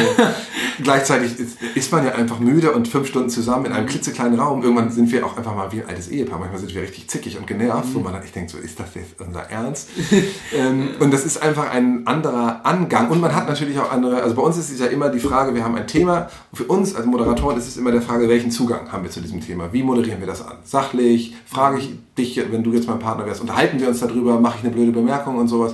Gleichzeitig 0.82 1.40
ist, 1.40 1.58
ist, 1.76 1.92
man 1.92 2.06
ja 2.06 2.14
einfach 2.14 2.40
müde 2.40 2.72
und 2.72 2.88
fünf 2.88 3.08
Stunden 3.08 3.30
zusammen 3.30 3.66
in 3.66 3.74
einem 3.74 3.86
klitzekleinen 3.86 4.40
Raum. 4.40 4.64
Irgendwann 4.64 4.90
sind 4.92 5.12
wir 5.12 5.26
auch 5.26 5.38
einfach 5.38 5.56
mal 5.56 5.72
wie 5.74 5.82
ein 5.82 5.90
altes 5.90 6.08
Ehepaar. 6.08 6.40
Manchmal 6.40 6.60
sind 6.60 6.74
wir 6.74 6.82
richtig 6.82 7.10
zickig 7.10 7.38
und 7.38 7.48
genervt, 7.48 7.90
mhm. 7.90 7.96
wo 7.96 8.00
man 8.00 8.14
dann 8.14 8.24
echt 8.24 8.36
denkt, 8.36 8.52
so 8.52 8.58
ist 8.58 8.80
das 8.80 8.96
jetzt 8.96 9.20
unser 9.20 9.42
Ernst? 9.50 9.90
ähm, 10.58 10.90
und 11.00 11.12
das 11.12 11.26
ist 11.26 11.42
einfach 11.42 11.70
ein 11.70 12.08
anderer 12.08 12.66
Angang. 12.66 13.10
Und 13.10 13.20
man 13.20 13.36
hat 13.36 13.48
natürlich 13.48 13.78
auch 13.78 13.92
andere, 13.92 14.24
also 14.24 14.36
bei 14.36 14.42
uns 14.42 14.58
ist 14.58 14.72
es 14.72 14.80
ja 14.80 14.88
immer 14.88 15.10
die 15.10 15.20
Frage, 15.20 15.54
wir 15.54 15.64
haben 15.64 15.76
ein 15.76 15.88
Thema. 15.88 16.30
Und 16.52 16.58
für 16.58 16.66
uns 16.66 16.96
als 16.96 17.06
Moderatoren 17.06 17.58
ist 17.58 17.68
es 17.68 17.76
immer 17.76 17.92
der 17.92 18.02
Frage, 18.02 18.21
Frage, 18.22 18.34
welchen 18.34 18.52
Zugang 18.52 18.92
haben 18.92 19.04
wir 19.04 19.10
zu 19.10 19.20
diesem 19.20 19.42
Thema? 19.42 19.74
Wie 19.74 19.82
moderieren 19.82 20.20
wir 20.20 20.28
das 20.28 20.46
an? 20.46 20.58
Sachlich? 20.64 21.36
Frage 21.48 21.80
ich 21.80 21.96
dich, 22.16 22.40
wenn 22.52 22.62
du 22.62 22.72
jetzt 22.72 22.88
mein 22.88 23.00
Partner 23.00 23.26
wärst, 23.26 23.42
unterhalten 23.42 23.80
wir 23.80 23.88
uns 23.88 24.00
darüber? 24.00 24.40
Mache 24.40 24.60
ich 24.60 24.64
eine 24.64 24.74
blöde 24.74 24.92
Bemerkung 24.92 25.38
und 25.38 25.48
sowas? 25.48 25.74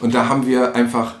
Und 0.00 0.14
da 0.14 0.26
haben 0.26 0.46
wir 0.46 0.74
einfach 0.74 1.16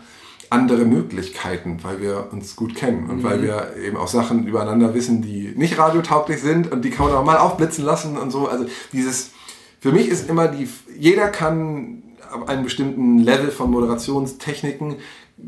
andere 0.48 0.86
Möglichkeiten, 0.86 1.78
weil 1.82 2.00
wir 2.00 2.28
uns 2.32 2.56
gut 2.56 2.74
kennen 2.74 3.10
und 3.10 3.18
mhm. 3.18 3.22
weil 3.22 3.42
wir 3.42 3.76
eben 3.84 3.98
auch 3.98 4.08
Sachen 4.08 4.46
übereinander 4.46 4.94
wissen, 4.94 5.20
die 5.20 5.52
nicht 5.54 5.78
radiotauglich 5.78 6.40
sind 6.40 6.72
und 6.72 6.86
die 6.86 6.90
kann 6.90 7.06
man 7.06 7.16
auch 7.16 7.24
mal 7.24 7.36
aufblitzen 7.36 7.84
lassen 7.84 8.16
und 8.16 8.30
so. 8.30 8.48
Also 8.48 8.64
dieses 8.94 9.32
Für 9.78 9.92
mich 9.92 10.08
ist 10.08 10.30
immer 10.30 10.48
die, 10.48 10.68
jeder 10.98 11.28
kann 11.28 12.02
ab 12.30 12.48
einem 12.48 12.64
bestimmten 12.64 13.18
Level 13.18 13.50
von 13.50 13.70
Moderationstechniken 13.70 14.96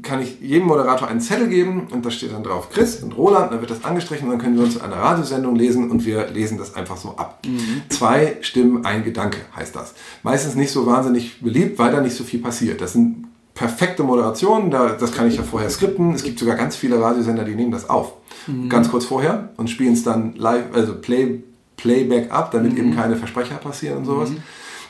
kann 0.02 0.22
ich 0.22 0.40
jedem 0.40 0.66
Moderator 0.66 1.08
einen 1.08 1.20
Zettel 1.20 1.48
geben 1.48 1.88
und 1.90 2.04
da 2.04 2.10
steht 2.10 2.32
dann 2.32 2.42
drauf 2.42 2.70
Chris 2.70 3.02
und 3.02 3.16
Roland, 3.16 3.52
dann 3.52 3.60
wird 3.60 3.70
das 3.70 3.84
angestrichen 3.84 4.26
und 4.26 4.32
dann 4.32 4.40
können 4.40 4.56
wir 4.56 4.64
uns 4.64 4.80
eine 4.80 4.96
Radiosendung 4.96 5.54
lesen 5.54 5.90
und 5.90 6.04
wir 6.04 6.28
lesen 6.28 6.58
das 6.58 6.74
einfach 6.74 6.96
so 6.96 7.10
ab. 7.16 7.40
Mhm. 7.46 7.82
Zwei 7.90 8.38
Stimmen, 8.40 8.84
ein 8.84 9.04
Gedanke 9.04 9.38
heißt 9.54 9.76
das. 9.76 9.94
Meistens 10.22 10.54
nicht 10.56 10.72
so 10.72 10.86
wahnsinnig 10.86 11.40
beliebt, 11.40 11.78
weil 11.78 11.92
da 11.92 12.00
nicht 12.00 12.16
so 12.16 12.24
viel 12.24 12.40
passiert. 12.40 12.80
Das 12.80 12.92
sind 12.92 13.26
perfekte 13.54 14.02
Moderationen, 14.02 14.70
da, 14.70 14.90
das 14.90 15.12
kann 15.12 15.28
ich 15.28 15.36
ja 15.36 15.42
vorher 15.42 15.70
skripten. 15.70 16.12
Es 16.12 16.24
gibt 16.24 16.38
sogar 16.38 16.56
ganz 16.56 16.74
viele 16.74 17.00
Radiosender, 17.00 17.44
die 17.44 17.54
nehmen 17.54 17.70
das 17.70 17.88
auf. 17.88 18.14
Mhm. 18.46 18.68
Ganz 18.68 18.90
kurz 18.90 19.04
vorher 19.04 19.50
und 19.56 19.70
spielen 19.70 19.92
es 19.92 20.02
dann 20.02 20.34
live, 20.34 20.64
also 20.74 20.94
Play, 20.94 21.42
Playback 21.76 22.32
ab, 22.32 22.50
damit 22.50 22.72
mhm. 22.72 22.78
eben 22.78 22.96
keine 22.96 23.16
Versprecher 23.16 23.56
passieren 23.56 23.98
und 23.98 24.04
sowas. 24.06 24.30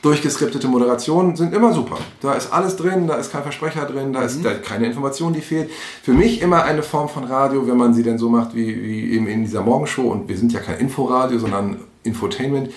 Durchgeskriptete 0.04 0.68
Moderationen 0.68 1.34
sind 1.34 1.54
immer 1.54 1.72
super. 1.72 1.96
Da 2.20 2.34
ist 2.34 2.52
alles 2.52 2.76
drin, 2.76 3.06
da 3.06 3.14
ist 3.14 3.32
kein 3.32 3.42
Versprecher 3.42 3.86
drin, 3.86 4.12
da 4.12 4.20
ist 4.20 4.40
mhm. 4.40 4.42
da 4.42 4.52
keine 4.52 4.84
Information, 4.84 5.32
die 5.32 5.40
fehlt. 5.40 5.70
Für 6.02 6.12
mich 6.12 6.42
immer 6.42 6.62
eine 6.64 6.82
Form 6.82 7.08
von 7.08 7.24
Radio, 7.24 7.66
wenn 7.66 7.78
man 7.78 7.94
sie 7.94 8.02
denn 8.02 8.18
so 8.18 8.28
macht 8.28 8.54
wie, 8.54 8.82
wie 8.82 9.12
eben 9.12 9.26
in 9.26 9.44
dieser 9.44 9.62
Morgenshow. 9.62 10.02
Und 10.02 10.28
wir 10.28 10.36
sind 10.36 10.52
ja 10.52 10.60
kein 10.60 10.78
Inforadio, 10.78 11.38
sondern 11.38 11.78
Infotainment 12.02 12.68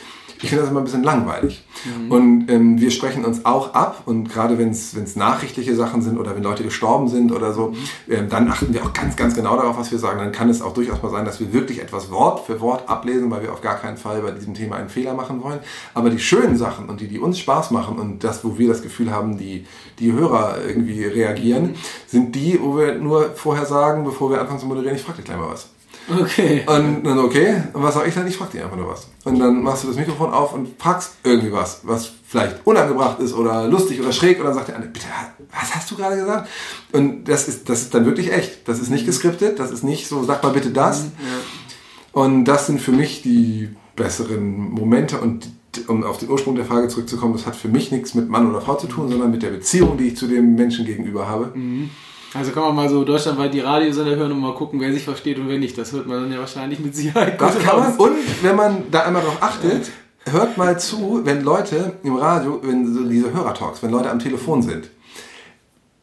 ich 0.42 0.50
finde 0.50 0.62
das 0.62 0.72
immer 0.72 0.82
ein 0.82 0.86
bisschen 0.86 1.04
langweilig. 1.04 1.64
Mhm. 1.86 2.12
Und 2.12 2.50
ähm, 2.50 2.80
wir 2.80 2.92
sprechen 2.92 3.26
uns 3.26 3.46
auch 3.46 3.74
ab 3.74 4.04
und 4.06 4.30
gerade 4.30 4.58
wenn 4.58 4.70
es 4.70 5.16
nachrichtliche 5.16 5.76
Sachen 5.76 6.02
sind 6.02 6.18
oder 6.18 6.36
wenn 6.36 6.44
Leute 6.44 6.64
gestorben 6.64 7.08
sind 7.08 7.32
oder 7.32 7.54
so, 7.54 7.70
mhm. 7.70 7.76
ähm, 8.10 8.30
dann 8.30 8.50
achten 8.50 8.74
wir 8.74 8.84
auch 8.84 8.94
ganz, 8.94 9.16
ganz 9.16 9.36
genau 9.36 9.56
darauf, 9.56 9.78
was 9.78 9.92
wir 9.92 10.00
sagen. 10.00 10.20
Dann 10.20 10.32
kann 10.32 10.50
es 10.50 10.62
auch 10.62 10.74
durchaus 10.74 11.02
mal 11.02 11.10
sein, 11.10 11.26
dass 11.26 11.40
wir 11.40 11.54
wirklich 11.54 11.82
etwas 11.82 12.12
Wort 12.12 12.46
für 12.46 12.62
Wort 12.62 12.88
ablesen, 12.88 13.32
weil 13.32 13.42
wir 13.42 13.54
auf 13.54 13.62
gar 13.62 13.78
keinen 13.78 13.98
Fall 13.98 14.22
bei 14.22 14.32
diesem 14.32 14.54
Thema 14.54 14.76
einen 14.76 14.90
Fehler 14.90 15.14
machen 15.14 15.42
wollen. 15.44 15.60
Aber 15.94 16.10
die 16.10 16.20
schönen 16.20 16.58
Sachen 16.58 16.90
und 16.90 17.02
die, 17.02 17.08
die 17.08 17.20
uns 17.20 17.40
Spaß 17.40 17.72
machen 17.72 17.98
und 17.98 18.24
das, 18.24 18.44
wo 18.44 18.58
wir 18.58 18.68
das 18.68 18.82
Gefühl 18.82 19.12
haben, 19.12 19.38
die, 19.38 19.66
die 20.00 20.12
Hörer 20.12 20.58
irgendwie 20.68 21.04
reagieren, 21.04 21.64
mhm. 21.64 21.76
sind 22.06 22.36
die, 22.36 22.60
wo 22.62 22.78
wir 22.78 22.96
nur 22.96 23.32
vorher 23.32 23.66
sagen, 23.66 24.04
bevor 24.04 24.30
wir 24.30 24.40
anfangen 24.40 24.60
zu 24.60 24.68
moderieren, 24.68 24.96
ich 24.96 25.02
frage 25.02 25.18
dich 25.18 25.26
gleich 25.26 25.38
mal 25.38 25.50
was. 25.50 25.70
Okay. 26.10 26.64
Und 26.66 27.04
dann, 27.04 27.20
okay, 27.20 27.64
und 27.74 27.84
was 27.84 27.94
sag 27.94 28.08
ich 28.08 28.14
dann? 28.14 28.28
Ich 28.28 28.38
frag 28.38 28.52
dich 28.52 28.64
einfach 28.64 28.78
nur 28.78 28.88
was. 28.88 29.08
Und 29.26 29.40
dann 29.40 29.62
machst 29.62 29.84
du 29.84 29.88
das 29.88 29.98
Mikrofon 29.98 30.32
auf 30.32 30.54
und 30.54 30.70
fragst 30.80 31.16
irgendwie 31.24 31.52
was, 31.52 31.82
was 31.84 32.12
vielleicht 32.26 32.66
unangebracht 32.66 33.20
ist 33.20 33.34
oder 33.34 33.68
lustig 33.68 34.00
oder 34.00 34.12
schräg. 34.12 34.40
Und 34.40 34.46
dann 34.46 34.54
sagt 34.54 34.70
der 34.70 34.76
andere, 34.76 34.92
bitte, 34.92 35.08
was 35.52 35.76
hast 35.76 35.92
du 35.92 35.96
gerade 35.96 36.16
gesagt? 36.16 36.50
Und 36.94 37.26
das 37.26 37.48
ist, 37.48 37.70
das 37.70 37.82
ist 37.82 37.94
dann 37.94 38.06
wirklich 38.06 38.32
echt. 38.32 38.68
Das 38.68 38.80
ist 38.80 38.90
nicht 38.90 39.06
geskriptet, 39.06 39.60
das 39.60 39.72
ist 39.72 39.84
nicht 39.84 40.08
so, 40.08 40.24
sag 40.24 40.44
mal 40.44 40.54
bitte 40.54 40.70
das. 40.70 41.04
Mhm, 41.04 41.12
ja. 41.20 42.22
Und 42.22 42.46
das 42.46 42.68
sind 42.68 42.82
für 42.82 42.92
mich 42.92 43.22
die 43.22 43.70
besseren 43.96 44.72
Momente 44.72 45.20
und 45.20 45.50
um 45.88 46.04
auf 46.04 46.18
den 46.18 46.30
Ursprung 46.30 46.56
der 46.56 46.66
Frage 46.66 46.88
zurückzukommen, 46.88 47.34
das 47.34 47.46
hat 47.46 47.56
für 47.56 47.68
mich 47.68 47.92
nichts 47.92 48.16
mit 48.16 48.30
Mann 48.30 48.50
oder 48.50 48.62
Frau 48.62 48.76
zu 48.76 48.88
tun, 48.88 49.10
sondern 49.10 49.30
mit 49.30 49.44
der 49.44 49.52
Beziehung, 49.52 49.98
die 49.98 50.08
ich 50.08 50.18
zu 50.18 50.28
dem 50.28 50.56
Menschen 50.56 50.86
gegenüber 50.86 51.28
habe. 51.28 51.52
Mhm. 51.54 51.90
Also 52.34 52.52
kann 52.52 52.64
man 52.64 52.76
mal 52.76 52.90
so 52.90 53.04
deutschlandweit 53.04 53.54
die 53.54 53.62
Radiosender 53.62 54.16
hören 54.16 54.32
und 54.32 54.40
mal 54.40 54.54
gucken, 54.54 54.80
wer 54.80 54.92
sich 54.92 55.04
versteht 55.04 55.40
und 55.40 55.48
wer 55.48 55.58
nicht. 55.58 55.78
Das 55.78 55.92
hört 55.94 56.08
man 56.08 56.22
dann 56.22 56.32
ja 56.32 56.40
wahrscheinlich 56.40 56.80
mit 56.80 56.96
Sicherheit. 56.96 57.40
Das 57.40 57.58
kann 57.60 57.80
man. 57.80 57.96
Und 57.96 58.18
wenn 58.44 58.56
man 58.56 58.84
da 58.92 59.04
einmal 59.04 59.22
drauf 59.22 59.38
achtet, 59.40 59.90
hört 60.26 60.58
mal 60.58 60.80
zu, 60.80 61.22
wenn 61.24 61.44
Leute 61.44 61.94
im 62.04 62.16
Radio, 62.16 62.60
wenn 62.64 62.94
so 62.94 63.04
diese 63.04 63.34
Hörertalks, 63.34 63.82
wenn 63.82 63.92
Leute 63.92 64.10
am 64.10 64.20
Telefon 64.20 64.62
sind. 64.62 64.90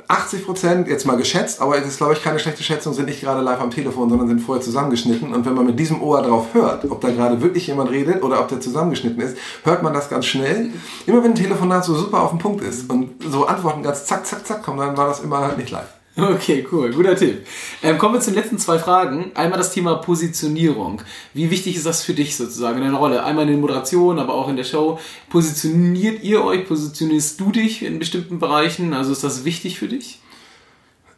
80 0.06 0.44
Prozent, 0.44 0.88
jetzt 0.88 1.06
mal 1.06 1.16
geschätzt, 1.16 1.62
aber 1.62 1.78
es 1.78 1.86
ist 1.86 1.96
glaube 1.96 2.12
ich 2.12 2.22
keine 2.22 2.38
schlechte 2.38 2.62
Schätzung, 2.62 2.92
sind 2.92 3.06
nicht 3.06 3.22
gerade 3.22 3.40
live 3.40 3.60
am 3.60 3.70
Telefon, 3.70 4.10
sondern 4.10 4.28
sind 4.28 4.40
vorher 4.40 4.62
zusammengeschnitten. 4.62 5.32
Und 5.32 5.46
wenn 5.46 5.54
man 5.54 5.64
mit 5.66 5.78
diesem 5.78 6.02
Ohr 6.02 6.22
drauf 6.22 6.48
hört, 6.52 6.84
ob 6.90 7.00
da 7.00 7.10
gerade 7.10 7.40
wirklich 7.40 7.66
jemand 7.66 7.90
redet 7.90 8.22
oder 8.22 8.40
ob 8.40 8.48
der 8.48 8.60
zusammengeschnitten 8.60 9.22
ist, 9.22 9.36
hört 9.64 9.82
man 9.82 9.94
das 9.94 10.10
ganz 10.10 10.26
schnell. 10.26 10.70
Immer 11.06 11.22
wenn 11.22 11.32
ein 11.32 11.36
Telefonat 11.36 11.84
so 11.84 11.94
super 11.94 12.22
auf 12.22 12.30
den 12.30 12.38
Punkt 12.38 12.62
ist 12.62 12.90
und 12.90 13.22
so 13.30 13.46
Antworten 13.46 13.82
ganz 13.82 14.04
zack, 14.04 14.26
zack, 14.26 14.46
zack 14.46 14.62
kommen, 14.62 14.78
dann 14.78 14.96
war 14.96 15.08
das 15.08 15.20
immer 15.20 15.56
nicht 15.56 15.70
live. 15.70 15.88
Okay, 16.16 16.64
cool, 16.70 16.92
guter 16.92 17.16
Tipp. 17.16 17.44
Ähm, 17.82 17.98
kommen 17.98 18.14
wir 18.14 18.20
zu 18.20 18.30
den 18.30 18.40
letzten 18.40 18.58
zwei 18.58 18.78
Fragen. 18.78 19.32
Einmal 19.34 19.58
das 19.58 19.72
Thema 19.72 19.96
Positionierung. 19.96 21.02
Wie 21.32 21.50
wichtig 21.50 21.76
ist 21.76 21.86
das 21.86 22.04
für 22.04 22.14
dich 22.14 22.36
sozusagen 22.36 22.78
in 22.78 22.84
deiner 22.84 22.98
Rolle? 22.98 23.24
Einmal 23.24 23.46
in 23.46 23.50
der 23.50 23.58
Moderation, 23.58 24.20
aber 24.20 24.34
auch 24.34 24.48
in 24.48 24.56
der 24.56 24.64
Show. 24.64 25.00
Positioniert 25.28 26.22
ihr 26.22 26.44
euch, 26.44 26.68
positionierst 26.68 27.40
du 27.40 27.50
dich 27.50 27.82
in 27.82 27.98
bestimmten 27.98 28.38
Bereichen? 28.38 28.94
Also 28.94 29.10
ist 29.10 29.24
das 29.24 29.44
wichtig 29.44 29.78
für 29.78 29.88
dich? 29.88 30.20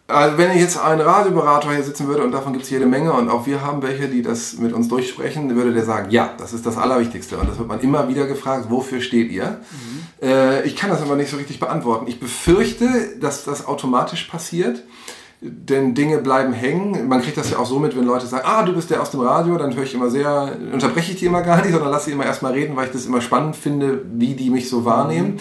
Also 0.08 0.38
wenn 0.38 0.52
ich 0.52 0.60
jetzt 0.60 0.78
einen 0.78 1.00
Radioberater 1.00 1.72
hier 1.72 1.82
sitzen 1.82 2.06
würde 2.06 2.22
und 2.22 2.30
davon 2.30 2.52
gibt 2.52 2.64
es 2.64 2.70
jede 2.70 2.86
Menge 2.86 3.12
und 3.12 3.28
auch 3.28 3.46
wir 3.46 3.62
haben 3.62 3.82
welche, 3.82 4.06
die 4.06 4.22
das 4.22 4.56
mit 4.58 4.72
uns 4.72 4.86
durchsprechen, 4.86 5.56
würde 5.56 5.72
der 5.72 5.84
sagen, 5.84 6.10
ja, 6.10 6.32
das 6.38 6.52
ist 6.52 6.64
das 6.64 6.76
Allerwichtigste. 6.76 7.36
Und 7.38 7.48
das 7.48 7.58
wird 7.58 7.66
man 7.66 7.80
immer 7.80 8.08
wieder 8.08 8.26
gefragt, 8.26 8.66
wofür 8.68 9.00
steht 9.00 9.32
ihr? 9.32 9.58
Mhm. 9.72 10.28
Äh, 10.28 10.62
ich 10.62 10.76
kann 10.76 10.90
das 10.90 11.02
aber 11.02 11.16
nicht 11.16 11.28
so 11.28 11.36
richtig 11.36 11.58
beantworten. 11.58 12.06
Ich 12.06 12.20
befürchte, 12.20 12.88
dass 13.20 13.44
das 13.44 13.66
automatisch 13.66 14.24
passiert, 14.24 14.84
denn 15.40 15.96
Dinge 15.96 16.18
bleiben 16.18 16.52
hängen. 16.52 17.08
Man 17.08 17.20
kriegt 17.20 17.36
das 17.36 17.50
ja 17.50 17.58
auch 17.58 17.66
so 17.66 17.80
mit, 17.80 17.96
wenn 17.96 18.04
Leute 18.04 18.28
sagen, 18.28 18.44
ah, 18.46 18.62
du 18.62 18.74
bist 18.74 18.90
der 18.90 19.02
aus 19.02 19.10
dem 19.10 19.20
Radio, 19.20 19.58
dann 19.58 19.74
höre 19.74 19.82
ich 19.82 19.94
immer 19.94 20.08
sehr, 20.08 20.56
unterbreche 20.72 21.12
ich 21.12 21.18
die 21.18 21.26
immer 21.26 21.42
gar 21.42 21.62
nicht, 21.62 21.72
sondern 21.72 21.90
lasse 21.90 22.06
sie 22.06 22.12
immer 22.12 22.26
erstmal 22.26 22.52
reden, 22.52 22.76
weil 22.76 22.86
ich 22.86 22.92
das 22.92 23.06
immer 23.06 23.20
spannend 23.20 23.56
finde, 23.56 24.02
wie 24.14 24.34
die 24.34 24.50
mich 24.50 24.68
so 24.70 24.84
wahrnehmen. 24.84 25.34
Mhm 25.34 25.40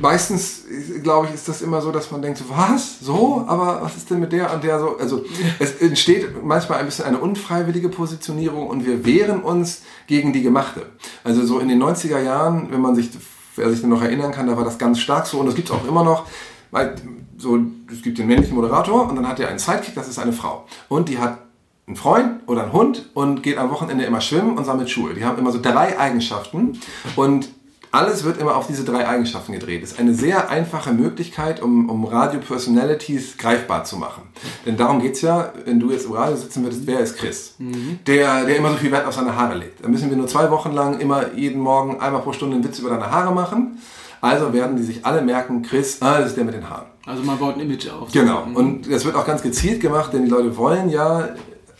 meistens, 0.00 0.64
glaube 1.02 1.28
ich, 1.28 1.34
ist 1.34 1.48
das 1.48 1.62
immer 1.62 1.80
so, 1.80 1.92
dass 1.92 2.10
man 2.10 2.22
denkt, 2.22 2.42
was? 2.48 3.00
So? 3.00 3.44
Aber 3.46 3.80
was 3.82 3.96
ist 3.96 4.10
denn 4.10 4.20
mit 4.20 4.32
der 4.32 4.52
und 4.52 4.64
der 4.64 4.80
so? 4.80 4.96
Also 4.98 5.24
es 5.58 5.76
entsteht 5.80 6.42
manchmal 6.42 6.80
ein 6.80 6.86
bisschen 6.86 7.04
eine 7.04 7.18
unfreiwillige 7.18 7.88
Positionierung 7.88 8.66
und 8.66 8.84
wir 8.84 9.04
wehren 9.04 9.42
uns 9.42 9.82
gegen 10.06 10.32
die 10.32 10.42
gemachte. 10.42 10.86
Also 11.22 11.44
so 11.44 11.60
in 11.60 11.68
den 11.68 11.82
90er 11.82 12.20
Jahren, 12.20 12.68
wenn 12.70 12.80
man 12.80 12.96
sich, 12.96 13.10
wer 13.56 13.70
sich 13.70 13.82
noch 13.84 14.02
erinnern 14.02 14.32
kann, 14.32 14.46
da 14.46 14.56
war 14.56 14.64
das 14.64 14.78
ganz 14.78 14.98
stark 14.98 15.26
so 15.26 15.38
und 15.38 15.46
das 15.46 15.54
gibt 15.54 15.68
es 15.68 15.74
auch 15.74 15.86
immer 15.86 16.02
noch. 16.02 16.26
Weil 16.72 16.96
so, 17.36 17.58
es 17.90 18.02
gibt 18.02 18.18
den 18.18 18.26
männlichen 18.26 18.54
Moderator 18.54 19.08
und 19.08 19.16
dann 19.16 19.28
hat 19.28 19.40
er 19.40 19.48
einen 19.48 19.58
Sidekick, 19.58 19.94
das 19.94 20.08
ist 20.08 20.18
eine 20.18 20.32
Frau. 20.32 20.66
Und 20.88 21.08
die 21.08 21.18
hat 21.18 21.38
einen 21.86 21.96
Freund 21.96 22.40
oder 22.46 22.64
einen 22.64 22.72
Hund 22.72 23.10
und 23.14 23.42
geht 23.42 23.58
am 23.58 23.70
Wochenende 23.70 24.04
immer 24.04 24.20
schwimmen 24.20 24.56
und 24.56 24.64
sammelt 24.64 24.90
Schuhe. 24.90 25.14
Die 25.14 25.24
haben 25.24 25.38
immer 25.38 25.50
so 25.50 25.60
drei 25.60 25.98
Eigenschaften 25.98 26.78
und 27.16 27.48
alles 27.92 28.24
wird 28.24 28.38
immer 28.38 28.56
auf 28.56 28.66
diese 28.66 28.84
drei 28.84 29.08
Eigenschaften 29.08 29.52
gedreht. 29.52 29.82
Das 29.82 29.92
ist 29.92 29.98
eine 29.98 30.14
sehr 30.14 30.48
einfache 30.48 30.92
Möglichkeit, 30.92 31.60
um, 31.60 31.90
um 31.90 32.04
Radio-Personalities 32.04 33.36
greifbar 33.36 33.84
zu 33.84 33.96
machen. 33.96 34.22
Denn 34.64 34.76
darum 34.76 35.00
geht 35.00 35.14
es 35.14 35.22
ja, 35.22 35.52
wenn 35.64 35.80
du 35.80 35.90
jetzt 35.90 36.06
im 36.06 36.12
Radio 36.12 36.36
sitzen 36.36 36.62
würdest, 36.62 36.86
wer 36.86 37.00
ist 37.00 37.16
Chris? 37.16 37.54
Mhm. 37.58 37.98
Der, 38.06 38.44
der 38.44 38.56
immer 38.56 38.70
so 38.70 38.76
viel 38.76 38.92
Wert 38.92 39.06
auf 39.06 39.14
seine 39.14 39.34
Haare 39.34 39.58
legt. 39.58 39.84
Da 39.84 39.88
müssen 39.88 40.08
wir 40.08 40.16
nur 40.16 40.28
zwei 40.28 40.50
Wochen 40.50 40.72
lang 40.72 41.00
immer 41.00 41.34
jeden 41.34 41.60
Morgen 41.60 42.00
einmal 42.00 42.22
pro 42.22 42.32
Stunde 42.32 42.56
einen 42.56 42.64
Witz 42.64 42.78
über 42.78 42.90
deine 42.90 43.10
Haare 43.10 43.34
machen. 43.34 43.78
Also 44.20 44.52
werden 44.52 44.76
die 44.76 44.82
sich 44.82 45.04
alle 45.04 45.22
merken, 45.22 45.62
Chris, 45.62 46.00
ah, 46.00 46.18
das 46.18 46.28
ist 46.28 46.36
der 46.36 46.44
mit 46.44 46.54
den 46.54 46.68
Haaren. 46.68 46.86
Also 47.06 47.22
man 47.22 47.38
baut 47.38 47.56
ein 47.56 47.60
Image 47.60 47.88
auf. 47.88 48.12
Genau. 48.12 48.44
Mhm. 48.44 48.56
Und 48.56 48.92
das 48.92 49.04
wird 49.04 49.16
auch 49.16 49.26
ganz 49.26 49.42
gezielt 49.42 49.80
gemacht, 49.80 50.12
denn 50.12 50.24
die 50.24 50.30
Leute 50.30 50.56
wollen 50.56 50.90
ja 50.90 51.30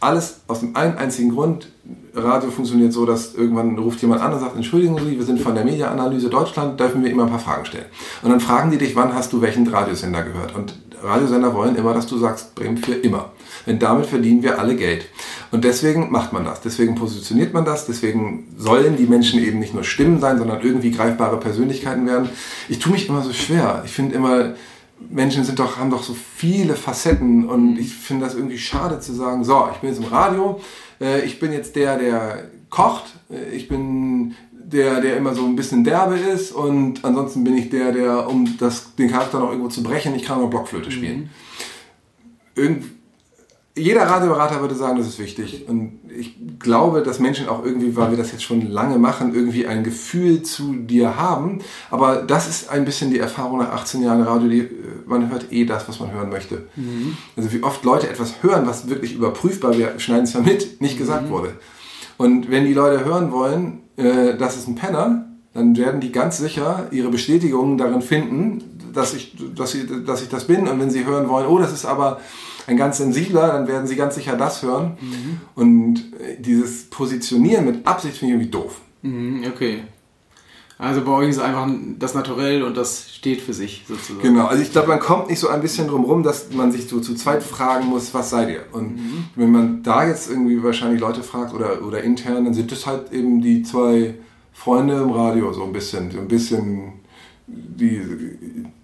alles 0.00 0.40
aus 0.46 0.60
dem 0.60 0.74
einen 0.76 0.96
einzigen 0.96 1.30
Grund, 1.30 1.68
Radio 2.14 2.50
funktioniert 2.50 2.92
so, 2.92 3.06
dass 3.06 3.34
irgendwann 3.34 3.78
ruft 3.78 4.00
jemand 4.02 4.20
an 4.20 4.32
und 4.32 4.40
sagt, 4.40 4.56
entschuldigen 4.56 4.98
Sie, 4.98 5.16
wir 5.16 5.24
sind 5.24 5.40
von 5.40 5.54
der 5.54 5.64
Mediaanalyse 5.64 6.28
Deutschland, 6.28 6.78
dürfen 6.80 7.04
wir 7.04 7.10
immer 7.10 7.24
ein 7.24 7.30
paar 7.30 7.38
Fragen 7.38 7.64
stellen. 7.64 7.86
Und 8.22 8.30
dann 8.30 8.40
fragen 8.40 8.70
die 8.70 8.78
dich, 8.78 8.96
wann 8.96 9.14
hast 9.14 9.32
du 9.32 9.40
welchen 9.40 9.66
Radiosender 9.66 10.22
gehört? 10.22 10.54
Und 10.54 10.74
Radiosender 11.02 11.54
wollen 11.54 11.76
immer, 11.76 11.94
dass 11.94 12.06
du 12.06 12.18
sagst, 12.18 12.54
Bremen 12.54 12.76
für 12.76 12.94
immer. 12.94 13.30
Denn 13.66 13.78
damit 13.78 14.06
verdienen 14.06 14.42
wir 14.42 14.58
alle 14.58 14.76
Geld. 14.76 15.06
Und 15.50 15.64
deswegen 15.64 16.10
macht 16.10 16.32
man 16.32 16.44
das, 16.44 16.60
deswegen 16.60 16.94
positioniert 16.94 17.52
man 17.52 17.64
das, 17.64 17.86
deswegen 17.86 18.48
sollen 18.56 18.96
die 18.96 19.06
Menschen 19.06 19.40
eben 19.40 19.58
nicht 19.58 19.74
nur 19.74 19.84
Stimmen 19.84 20.20
sein, 20.20 20.38
sondern 20.38 20.60
irgendwie 20.62 20.90
greifbare 20.90 21.38
Persönlichkeiten 21.38 22.06
werden. 22.06 22.28
Ich 22.68 22.78
tue 22.78 22.92
mich 22.92 23.08
immer 23.08 23.22
so 23.22 23.32
schwer. 23.32 23.82
Ich 23.84 23.92
finde 23.92 24.14
immer, 24.14 24.54
Menschen 25.08 25.44
sind 25.44 25.58
doch, 25.58 25.78
haben 25.78 25.90
doch 25.90 26.02
so 26.02 26.14
viele 26.14 26.74
Facetten 26.74 27.48
und 27.48 27.78
ich 27.78 27.92
finde 27.94 28.24
das 28.24 28.34
irgendwie 28.34 28.58
schade 28.58 29.00
zu 29.00 29.12
sagen, 29.12 29.44
so, 29.44 29.68
ich 29.72 29.78
bin 29.78 29.90
jetzt 29.90 29.98
im 29.98 30.08
Radio, 30.08 30.60
äh, 31.00 31.24
ich 31.24 31.38
bin 31.40 31.52
jetzt 31.52 31.76
der, 31.76 31.98
der 31.98 32.50
kocht, 32.68 33.04
äh, 33.30 33.54
ich 33.54 33.68
bin 33.68 34.34
der, 34.52 35.00
der 35.00 35.16
immer 35.16 35.34
so 35.34 35.44
ein 35.44 35.56
bisschen 35.56 35.82
derbe 35.84 36.16
ist 36.16 36.52
und 36.52 37.04
ansonsten 37.04 37.42
bin 37.42 37.56
ich 37.56 37.70
der, 37.70 37.92
der, 37.92 38.28
um 38.28 38.56
das, 38.58 38.94
den 38.94 39.10
Charakter 39.10 39.40
noch 39.40 39.50
irgendwo 39.50 39.68
zu 39.68 39.82
brechen, 39.82 40.14
ich 40.14 40.24
kann 40.24 40.40
noch 40.40 40.50
Blockflöte 40.50 40.90
spielen. 40.90 41.18
Mhm. 41.18 41.28
Irgendwie 42.54 42.99
jeder 43.80 44.02
Radioberater 44.02 44.60
würde 44.60 44.74
sagen, 44.74 44.98
das 44.98 45.06
ist 45.06 45.18
wichtig. 45.18 45.64
Und 45.68 46.00
ich 46.08 46.36
glaube, 46.58 47.02
dass 47.02 47.18
Menschen 47.18 47.48
auch 47.48 47.64
irgendwie, 47.64 47.96
weil 47.96 48.10
wir 48.10 48.18
das 48.18 48.32
jetzt 48.32 48.42
schon 48.42 48.70
lange 48.70 48.98
machen, 48.98 49.34
irgendwie 49.34 49.66
ein 49.66 49.82
Gefühl 49.82 50.42
zu 50.42 50.74
dir 50.74 51.16
haben. 51.16 51.60
Aber 51.90 52.22
das 52.22 52.48
ist 52.48 52.70
ein 52.70 52.84
bisschen 52.84 53.10
die 53.10 53.18
Erfahrung 53.18 53.58
nach 53.58 53.72
18 53.72 54.02
Jahren 54.02 54.22
Radio. 54.22 54.48
Die, 54.48 54.68
man 55.06 55.30
hört 55.30 55.52
eh 55.52 55.64
das, 55.64 55.88
was 55.88 56.00
man 56.00 56.12
hören 56.12 56.30
möchte. 56.30 56.66
Mhm. 56.76 57.16
Also 57.36 57.52
wie 57.52 57.62
oft 57.62 57.84
Leute 57.84 58.08
etwas 58.08 58.42
hören, 58.42 58.66
was 58.66 58.88
wirklich 58.88 59.14
überprüfbar, 59.14 59.76
wir 59.76 59.98
schneiden 59.98 60.24
es 60.24 60.34
ja 60.34 60.40
mit, 60.40 60.80
nicht 60.80 60.98
gesagt 60.98 61.26
mhm. 61.26 61.30
wurde. 61.30 61.52
Und 62.16 62.50
wenn 62.50 62.66
die 62.66 62.74
Leute 62.74 63.04
hören 63.04 63.32
wollen, 63.32 63.80
äh, 63.96 64.36
das 64.36 64.56
ist 64.56 64.68
ein 64.68 64.74
Penner, 64.74 65.26
dann 65.54 65.76
werden 65.76 66.00
die 66.00 66.12
ganz 66.12 66.38
sicher 66.38 66.88
ihre 66.90 67.08
Bestätigung 67.08 67.76
darin 67.76 68.02
finden, 68.02 68.92
dass 68.92 69.14
ich, 69.14 69.36
dass, 69.56 69.74
ich, 69.74 69.86
dass 70.06 70.22
ich 70.22 70.28
das 70.28 70.46
bin. 70.46 70.68
Und 70.68 70.78
wenn 70.80 70.90
sie 70.90 71.04
hören 71.04 71.28
wollen, 71.28 71.46
oh, 71.46 71.58
das 71.58 71.72
ist 71.72 71.84
aber 71.84 72.20
ein 72.66 72.76
ganz 72.76 72.98
sensibler, 72.98 73.48
dann 73.48 73.68
werden 73.68 73.86
sie 73.86 73.96
ganz 73.96 74.14
sicher 74.14 74.36
das 74.36 74.62
hören. 74.62 74.96
Mhm. 75.00 75.40
Und 75.54 75.98
äh, 76.20 76.40
dieses 76.40 76.90
Positionieren 76.90 77.64
mit 77.64 77.86
Absicht 77.86 78.16
finde 78.16 78.34
ich 78.34 78.40
irgendwie 78.40 78.50
doof. 78.50 78.80
Mhm, 79.02 79.44
okay. 79.48 79.82
Also 80.80 81.02
bei 81.02 81.12
euch 81.12 81.28
ist 81.28 81.38
einfach 81.38 81.68
das 81.98 82.14
Naturell 82.14 82.62
und 82.62 82.74
das 82.74 83.14
steht 83.14 83.42
für 83.42 83.52
sich 83.52 83.84
sozusagen. 83.86 84.22
Genau, 84.22 84.46
also 84.46 84.62
ich 84.62 84.72
glaube, 84.72 84.88
man 84.88 84.98
kommt 84.98 85.28
nicht 85.28 85.38
so 85.38 85.48
ein 85.48 85.60
bisschen 85.60 85.88
drum 85.88 86.04
rum, 86.04 86.22
dass 86.22 86.54
man 86.54 86.72
sich 86.72 86.88
so 86.88 87.00
zu 87.00 87.14
zweit 87.14 87.42
fragen 87.42 87.86
muss, 87.88 88.14
was 88.14 88.30
seid 88.30 88.48
ihr? 88.48 88.64
Und 88.72 88.96
mhm. 88.96 89.24
wenn 89.36 89.50
man 89.50 89.82
da 89.82 90.06
jetzt 90.06 90.30
irgendwie 90.30 90.62
wahrscheinlich 90.62 90.98
Leute 90.98 91.22
fragt 91.22 91.52
oder, 91.52 91.84
oder 91.86 92.02
intern, 92.02 92.46
dann 92.46 92.54
sind 92.54 92.72
das 92.72 92.86
halt 92.86 93.12
eben 93.12 93.42
die 93.42 93.62
zwei 93.62 94.14
Freunde 94.54 94.94
im 95.02 95.10
Radio, 95.10 95.52
so 95.52 95.64
ein 95.64 95.72
bisschen, 95.74 96.10
so 96.10 96.18
ein 96.18 96.28
bisschen 96.28 96.94
die 97.46 98.00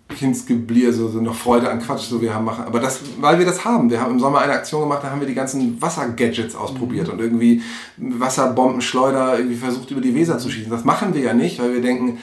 Kindsgeblier, 0.08 0.92
so, 0.92 1.08
so 1.08 1.20
noch 1.20 1.34
Freude 1.34 1.68
an 1.68 1.80
Quatsch, 1.80 2.08
so 2.08 2.20
wir 2.20 2.32
haben 2.32 2.44
machen. 2.44 2.64
Aber 2.64 2.78
das, 2.78 3.00
weil 3.20 3.38
wir 3.38 3.46
das 3.46 3.64
haben. 3.64 3.90
Wir 3.90 4.00
haben 4.00 4.12
im 4.12 4.20
Sommer 4.20 4.40
eine 4.40 4.52
Aktion 4.52 4.82
gemacht, 4.82 5.00
da 5.02 5.10
haben 5.10 5.20
wir 5.20 5.26
die 5.26 5.34
ganzen 5.34 5.80
Wassergadgets 5.82 6.54
ausprobiert 6.54 7.08
mhm. 7.08 7.14
und 7.14 7.20
irgendwie 7.20 7.62
Wasserbombenschleuder 7.96 9.38
irgendwie 9.38 9.56
versucht 9.56 9.90
über 9.90 10.00
die 10.00 10.14
Weser 10.14 10.38
zu 10.38 10.48
schießen. 10.48 10.70
Das 10.70 10.84
machen 10.84 11.12
wir 11.12 11.22
ja 11.22 11.34
nicht, 11.34 11.60
weil 11.60 11.74
wir 11.74 11.82
denken, 11.82 12.18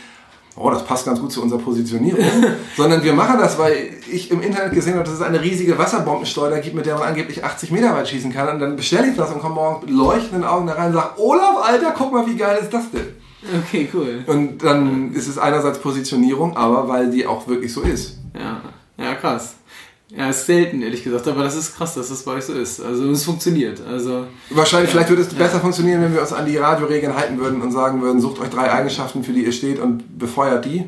oh, 0.56 0.70
das 0.70 0.86
passt 0.86 1.06
ganz 1.06 1.20
gut 1.20 1.32
zu 1.32 1.42
unserer 1.42 1.60
Positionierung. 1.60 2.24
Sondern 2.78 3.04
wir 3.04 3.14
machen 3.14 3.38
das, 3.38 3.58
weil 3.58 3.76
ich 4.10 4.32
im 4.32 4.42
Internet 4.42 4.74
gesehen 4.74 4.94
habe, 4.94 5.04
dass 5.04 5.16
es 5.16 5.22
eine 5.22 5.42
riesige 5.42 5.78
Wasserbombenschleuder 5.78 6.60
gibt, 6.60 6.76
mit 6.76 6.86
der 6.86 6.96
man 6.96 7.10
angeblich 7.10 7.44
80 7.44 7.72
Meter 7.72 7.94
weit 7.94 8.08
schießen 8.08 8.32
kann. 8.32 8.48
Und 8.48 8.60
dann 8.60 8.78
bestelle 8.78 9.10
ich 9.10 9.18
das 9.18 9.32
und 9.32 9.42
komme 9.42 9.56
morgen 9.56 9.86
mit 9.86 9.94
leuchtenden 9.94 10.46
Augen 10.46 10.68
da 10.68 10.74
rein 10.74 10.88
und 10.88 10.94
sage, 10.94 11.20
Olaf, 11.20 11.58
Alter, 11.68 11.94
guck 11.98 12.14
mal, 12.14 12.26
wie 12.28 12.38
geil 12.38 12.60
ist 12.62 12.74
das 12.74 12.90
denn? 12.92 13.23
Okay, 13.66 13.90
cool. 13.94 14.24
Und 14.28 14.64
dann 14.64 15.14
ist 15.14 15.28
es 15.28 15.38
einerseits 15.38 15.80
Positionierung, 15.80 16.56
aber 16.56 16.88
weil 16.88 17.12
die 17.12 17.26
auch 17.26 17.48
wirklich 17.48 17.74
so 17.74 17.82
ist. 17.82 18.20
Ja, 18.34 18.62
ja, 18.98 19.16
krass. 19.16 19.56
Ja, 20.16 20.30
ist 20.30 20.46
selten, 20.46 20.82
ehrlich 20.84 21.04
gesagt, 21.04 21.28
aber 21.28 21.44
das 21.44 21.56
ist 21.56 21.76
krass, 21.76 21.96
dass 21.96 22.10
das 22.10 22.24
bei 22.24 22.34
euch 22.34 22.46
so 22.46 22.54
ist. 22.54 22.80
Also 22.80 23.10
es 23.10 23.26
funktioniert. 23.26 23.82
Also, 23.82 24.28
Wahrscheinlich, 24.52 24.90
ja, 24.90 24.94
vielleicht 24.94 25.10
würde 25.10 25.24
es 25.24 25.32
ja. 25.32 25.38
besser 25.40 25.60
funktionieren, 25.60 26.04
wenn 26.04 26.14
wir 26.14 26.22
uns 26.22 26.32
an 26.32 26.46
die 26.46 26.58
Radioregeln 26.58 27.16
halten 27.16 27.40
würden 27.40 27.62
und 27.62 27.72
sagen 27.72 28.02
würden, 28.02 28.22
sucht 28.22 28.40
euch 28.40 28.50
drei 28.50 28.72
Eigenschaften, 28.72 29.24
für 29.24 29.34
die 29.34 29.44
ihr 29.44 29.52
steht 29.52 29.80
und 29.80 30.20
befeuert 30.20 30.66
die. 30.66 30.86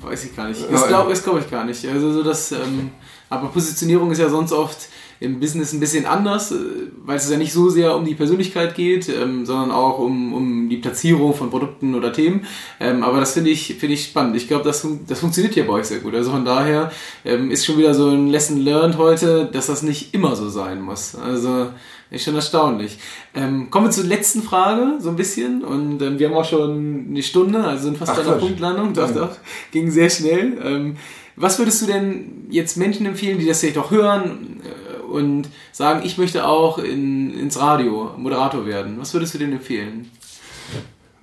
Weiß 0.00 0.24
ich 0.24 0.36
gar 0.36 0.48
nicht. 0.48 0.60
Das 0.70 0.86
glaube 0.86 1.12
glaub 1.12 1.40
ich 1.40 1.50
gar 1.50 1.64
nicht. 1.64 1.84
Also 1.88 2.12
so 2.12 2.22
das, 2.22 2.52
ähm, 2.52 2.90
aber 3.28 3.48
Positionierung 3.48 4.12
ist 4.12 4.18
ja 4.18 4.28
sonst 4.28 4.52
oft 4.52 4.88
im 5.20 5.40
Business 5.40 5.72
ein 5.72 5.80
bisschen 5.80 6.06
anders, 6.06 6.52
äh, 6.52 6.56
weil 7.04 7.16
es 7.16 7.30
ja 7.30 7.36
nicht 7.36 7.52
so 7.52 7.68
sehr 7.68 7.96
um 7.96 8.04
die 8.04 8.14
Persönlichkeit 8.14 8.74
geht, 8.74 9.08
ähm, 9.08 9.44
sondern 9.44 9.70
auch 9.70 9.98
um, 9.98 10.32
um 10.32 10.68
die 10.68 10.76
Platzierung 10.76 11.34
von 11.34 11.50
Produkten 11.50 11.94
oder 11.94 12.12
Themen. 12.12 12.46
Ähm, 12.78 13.02
aber 13.02 13.20
das 13.20 13.32
finde 13.32 13.50
ich, 13.50 13.74
finde 13.78 13.94
ich 13.94 14.04
spannend. 14.04 14.36
Ich 14.36 14.48
glaube, 14.48 14.64
das, 14.64 14.86
das 15.06 15.20
funktioniert 15.20 15.54
hier 15.54 15.66
bei 15.66 15.74
euch 15.74 15.86
sehr 15.86 15.98
gut. 15.98 16.14
Also 16.14 16.30
von 16.30 16.44
daher 16.44 16.92
ähm, 17.24 17.50
ist 17.50 17.66
schon 17.66 17.78
wieder 17.78 17.94
so 17.94 18.08
ein 18.10 18.28
Lesson 18.28 18.58
learned 18.58 18.96
heute, 18.96 19.48
dass 19.52 19.66
das 19.66 19.82
nicht 19.82 20.14
immer 20.14 20.36
so 20.36 20.48
sein 20.48 20.80
muss. 20.80 21.14
Also 21.14 21.68
ist 22.10 22.24
schon 22.24 22.36
erstaunlich. 22.36 22.98
Ähm, 23.34 23.70
kommen 23.70 23.86
wir 23.86 23.90
zur 23.90 24.04
letzten 24.04 24.42
Frage, 24.42 24.94
so 24.98 25.10
ein 25.10 25.16
bisschen. 25.16 25.62
Und 25.62 26.00
ähm, 26.00 26.18
wir 26.18 26.28
haben 26.28 26.36
auch 26.36 26.44
schon 26.44 27.06
eine 27.10 27.22
Stunde, 27.22 27.62
also 27.62 27.84
sind 27.84 27.98
fast 27.98 28.12
Ach, 28.12 28.16
bei 28.16 28.22
der 28.22 28.32
Punktlandung. 28.32 28.94
Doch, 28.94 29.10
doch, 29.10 29.30
ging 29.72 29.90
sehr 29.90 30.08
schnell. 30.08 30.58
Ähm, 30.64 30.96
was 31.36 31.58
würdest 31.58 31.82
du 31.82 31.86
denn 31.86 32.46
jetzt 32.50 32.76
Menschen 32.76 33.06
empfehlen, 33.06 33.38
die 33.38 33.46
das 33.46 33.60
vielleicht 33.60 33.78
auch 33.78 33.90
hören 33.90 34.60
und 35.08 35.48
sagen, 35.72 36.02
ich 36.04 36.18
möchte 36.18 36.46
auch 36.46 36.78
in, 36.78 37.32
ins 37.38 37.58
Radio 37.58 38.12
Moderator 38.16 38.66
werden? 38.66 38.98
Was 38.98 39.14
würdest 39.14 39.34
du 39.34 39.38
denen 39.38 39.54
empfehlen? 39.54 40.10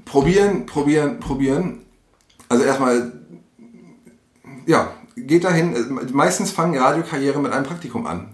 Probieren, 0.04 0.66
probieren, 0.66 1.20
probieren. 1.20 1.82
Also 2.50 2.64
erstmal, 2.64 3.14
ja, 4.66 4.94
geht 5.16 5.44
dahin. 5.44 6.00
Meistens 6.12 6.52
fangen 6.52 6.78
Radiokarriere 6.78 7.40
mit 7.40 7.52
einem 7.52 7.66
Praktikum 7.66 8.06
an. 8.06 8.30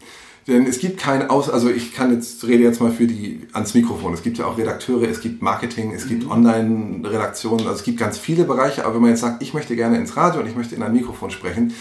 Denn 0.47 0.65
es 0.65 0.79
gibt 0.79 0.99
kein 0.99 1.29
Aus, 1.29 1.49
also 1.49 1.69
ich 1.69 1.93
kann 1.93 2.11
jetzt, 2.11 2.43
rede 2.47 2.63
jetzt 2.63 2.81
mal 2.81 2.91
für 2.91 3.05
die 3.05 3.47
ans 3.53 3.75
Mikrofon. 3.75 4.13
Es 4.13 4.23
gibt 4.23 4.39
ja 4.39 4.45
auch 4.45 4.57
Redakteure, 4.57 5.07
es 5.07 5.21
gibt 5.21 5.43
Marketing, 5.43 5.93
es 5.93 6.07
gibt 6.07 6.25
mhm. 6.25 6.31
Online-Redaktionen, 6.31 7.67
also 7.67 7.79
es 7.79 7.83
gibt 7.83 7.99
ganz 7.99 8.17
viele 8.17 8.45
Bereiche, 8.45 8.83
aber 8.83 8.95
wenn 8.95 9.01
man 9.01 9.11
jetzt 9.11 9.21
sagt, 9.21 9.43
ich 9.43 9.53
möchte 9.53 9.75
gerne 9.75 9.97
ins 9.97 10.17
Radio 10.17 10.41
und 10.41 10.47
ich 10.47 10.55
möchte 10.55 10.73
in 10.73 10.81
ein 10.81 10.93
Mikrofon 10.93 11.29
sprechen, 11.29 11.73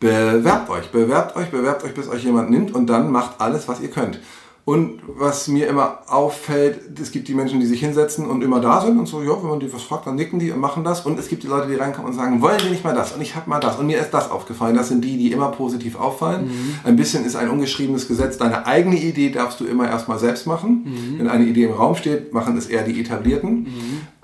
bewerbt 0.00 0.70
euch, 0.70 0.90
bewerbt 0.90 1.36
euch, 1.36 1.50
bewerbt 1.50 1.84
euch, 1.84 1.94
bis 1.94 2.08
euch 2.08 2.24
jemand 2.24 2.50
nimmt 2.50 2.74
und 2.74 2.86
dann 2.86 3.10
macht 3.10 3.40
alles, 3.40 3.68
was 3.68 3.80
ihr 3.80 3.90
könnt. 3.90 4.20
Und 4.66 5.00
was 5.06 5.46
mir 5.46 5.68
immer 5.68 5.98
auffällt, 6.08 6.98
es 7.00 7.12
gibt 7.12 7.28
die 7.28 7.34
Menschen, 7.34 7.60
die 7.60 7.66
sich 7.66 7.78
hinsetzen 7.78 8.26
und 8.26 8.42
immer 8.42 8.58
da 8.58 8.80
sind 8.80 8.98
und 8.98 9.06
so, 9.06 9.22
ja, 9.22 9.40
wenn 9.40 9.48
man 9.48 9.60
die 9.60 9.72
was 9.72 9.82
fragt, 9.82 10.08
dann 10.08 10.16
nicken 10.16 10.40
die 10.40 10.50
und 10.50 10.58
machen 10.58 10.82
das. 10.82 11.06
Und 11.06 11.20
es 11.20 11.28
gibt 11.28 11.44
die 11.44 11.46
Leute, 11.46 11.68
die 11.68 11.76
reinkommen 11.76 12.10
und 12.10 12.16
sagen, 12.16 12.42
wollen 12.42 12.60
wir 12.60 12.70
nicht 12.70 12.82
mal 12.82 12.92
das? 12.92 13.12
Und 13.12 13.20
ich 13.20 13.36
habe 13.36 13.48
mal 13.48 13.60
das. 13.60 13.78
Und 13.78 13.86
mir 13.86 14.00
ist 14.00 14.10
das 14.10 14.28
aufgefallen. 14.28 14.74
Das 14.74 14.88
sind 14.88 15.04
die, 15.04 15.18
die 15.18 15.30
immer 15.30 15.52
positiv 15.52 15.94
auffallen. 15.94 16.46
Mhm. 16.46 16.74
Ein 16.82 16.96
bisschen 16.96 17.24
ist 17.24 17.36
ein 17.36 17.48
ungeschriebenes 17.48 18.08
Gesetz. 18.08 18.38
Deine 18.38 18.66
eigene 18.66 18.96
Idee 18.96 19.30
darfst 19.30 19.60
du 19.60 19.66
immer 19.66 19.88
erstmal 19.88 20.18
selbst 20.18 20.48
machen. 20.48 20.82
Mhm. 20.84 21.18
Wenn 21.20 21.28
eine 21.28 21.44
Idee 21.44 21.66
im 21.66 21.72
Raum 21.72 21.94
steht, 21.94 22.32
machen 22.32 22.56
es 22.56 22.66
eher 22.66 22.82
die 22.82 23.00
Etablierten. 23.00 23.68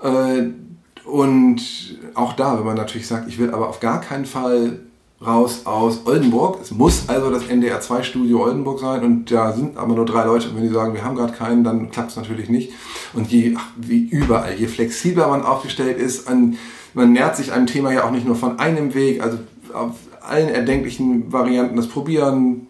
Mhm. 0.01 0.05
Äh, 0.05 1.07
und 1.07 1.61
auch 2.15 2.33
da, 2.33 2.57
wenn 2.57 2.65
man 2.65 2.75
natürlich 2.75 3.07
sagt, 3.07 3.29
ich 3.29 3.39
will 3.39 3.51
aber 3.51 3.69
auf 3.69 3.79
gar 3.79 4.01
keinen 4.01 4.25
Fall 4.25 4.81
raus 5.25 5.61
aus 5.65 6.01
Oldenburg. 6.05 6.59
Es 6.61 6.71
muss 6.71 7.07
also 7.07 7.29
das 7.29 7.47
NDR 7.47 7.79
2 7.79 8.03
Studio 8.03 8.43
Oldenburg 8.43 8.79
sein 8.79 9.03
und 9.03 9.31
da 9.31 9.53
sind 9.53 9.77
aber 9.77 9.93
nur 9.93 10.05
drei 10.05 10.25
Leute 10.25 10.49
und 10.49 10.57
wenn 10.57 10.63
die 10.63 10.73
sagen, 10.73 10.93
wir 10.93 11.03
haben 11.03 11.15
gerade 11.15 11.33
keinen, 11.33 11.63
dann 11.63 11.91
klappt 11.91 12.11
es 12.11 12.17
natürlich 12.17 12.49
nicht. 12.49 12.71
Und 13.13 13.31
je, 13.31 13.55
wie 13.77 14.05
überall, 14.07 14.53
je 14.55 14.67
flexibler 14.67 15.27
man 15.27 15.43
aufgestellt 15.43 15.97
ist, 15.97 16.27
an, 16.27 16.57
man 16.93 17.13
nähert 17.13 17.37
sich 17.37 17.51
einem 17.51 17.67
Thema 17.67 17.93
ja 17.93 18.03
auch 18.05 18.11
nicht 18.11 18.25
nur 18.25 18.35
von 18.35 18.59
einem 18.59 18.93
Weg, 18.93 19.21
also 19.21 19.39
auf 19.73 19.95
allen 20.21 20.49
erdenklichen 20.49 21.31
Varianten 21.31 21.75
das 21.75 21.87
Probieren, 21.87 22.67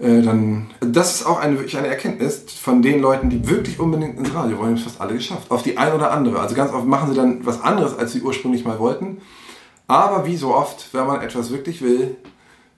äh, 0.00 0.22
dann, 0.22 0.70
das 0.80 1.16
ist 1.16 1.26
auch 1.26 1.38
eine, 1.38 1.56
wirklich 1.56 1.76
eine 1.76 1.88
Erkenntnis 1.88 2.44
von 2.60 2.80
den 2.82 3.00
Leuten, 3.00 3.28
die 3.28 3.48
wirklich 3.48 3.78
unbedingt 3.78 4.18
ins 4.18 4.34
Radio 4.34 4.58
wollen, 4.58 4.70
haben 4.70 4.78
fast 4.78 5.00
alle 5.00 5.14
geschafft. 5.14 5.50
Auf 5.50 5.62
die 5.62 5.76
ein 5.76 5.92
oder 5.92 6.10
andere. 6.10 6.40
Also 6.40 6.54
ganz 6.54 6.72
oft 6.72 6.86
machen 6.86 7.10
sie 7.10 7.16
dann 7.16 7.44
was 7.44 7.60
anderes, 7.62 7.98
als 7.98 8.12
sie 8.12 8.22
ursprünglich 8.22 8.64
mal 8.64 8.78
wollten. 8.78 9.18
Aber 9.90 10.24
wie 10.24 10.36
so 10.36 10.54
oft, 10.54 10.86
wenn 10.92 11.06
man 11.06 11.20
etwas 11.20 11.50
wirklich 11.50 11.82
will, 11.82 12.16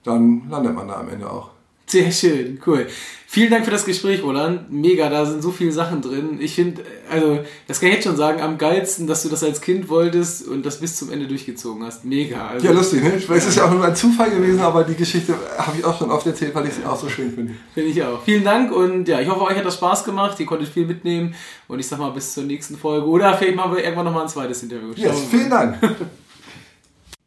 dann 0.03 0.49
landet 0.49 0.73
man 0.73 0.87
da 0.87 0.95
am 0.95 1.09
Ende 1.09 1.29
auch. 1.29 1.51
Sehr 1.85 2.11
schön, 2.11 2.59
cool. 2.65 2.87
Vielen 3.27 3.51
Dank 3.51 3.65
für 3.65 3.71
das 3.71 3.85
Gespräch, 3.85 4.23
Roland. 4.23 4.71
Mega, 4.71 5.09
da 5.09 5.25
sind 5.25 5.43
so 5.43 5.51
viele 5.51 5.71
Sachen 5.71 6.01
drin. 6.01 6.37
Ich 6.39 6.55
finde, 6.55 6.83
also, 7.11 7.39
das 7.67 7.79
kann 7.79 7.89
ich 7.89 7.95
jetzt 7.95 8.05
schon 8.05 8.15
sagen, 8.15 8.41
am 8.41 8.57
geilsten, 8.57 9.05
dass 9.05 9.21
du 9.21 9.29
das 9.29 9.43
als 9.43 9.61
Kind 9.61 9.89
wolltest 9.89 10.47
und 10.47 10.65
das 10.65 10.79
bis 10.79 10.95
zum 10.95 11.11
Ende 11.11 11.27
durchgezogen 11.27 11.83
hast. 11.83 12.05
Mega. 12.05 12.47
Also, 12.47 12.65
ja, 12.65 12.71
lustig, 12.71 13.03
ne? 13.03 13.21
Weil 13.27 13.37
es 13.37 13.47
ist 13.47 13.57
ja 13.57 13.65
auch 13.65 13.71
nur 13.71 13.85
ein 13.85 13.95
Zufall 13.95 14.31
gewesen, 14.31 14.61
aber 14.61 14.83
die 14.83 14.95
Geschichte 14.95 15.35
habe 15.57 15.77
ich 15.77 15.85
auch 15.85 15.97
schon 15.97 16.09
oft 16.09 16.25
erzählt, 16.25 16.55
weil 16.55 16.67
ich 16.67 16.73
sie 16.73 16.85
auch 16.85 16.99
so 16.99 17.09
schön 17.09 17.31
finde. 17.31 17.53
Finde 17.73 17.89
ich 17.89 18.03
auch. 18.03 18.23
Vielen 18.23 18.43
Dank 18.43 18.71
und 18.71 19.07
ja, 19.07 19.19
ich 19.19 19.29
hoffe, 19.29 19.41
euch 19.41 19.57
hat 19.57 19.65
das 19.65 19.75
Spaß 19.75 20.03
gemacht. 20.03 20.39
Ihr 20.39 20.45
konntet 20.45 20.69
viel 20.69 20.87
mitnehmen 20.87 21.35
und 21.67 21.79
ich 21.79 21.87
sag 21.87 21.99
mal 21.99 22.09
bis 22.09 22.33
zur 22.33 22.43
nächsten 22.43 22.77
Folge. 22.77 23.07
Oder 23.07 23.35
vielleicht 23.35 23.55
machen 23.55 23.75
wir 23.75 23.83
irgendwann 23.83 24.05
nochmal 24.05 24.23
ein 24.23 24.29
zweites 24.29 24.63
Interview. 24.63 24.93
Ja, 24.95 25.09
yes, 25.09 25.21
vielen 25.29 25.49
Dank. 25.49 25.77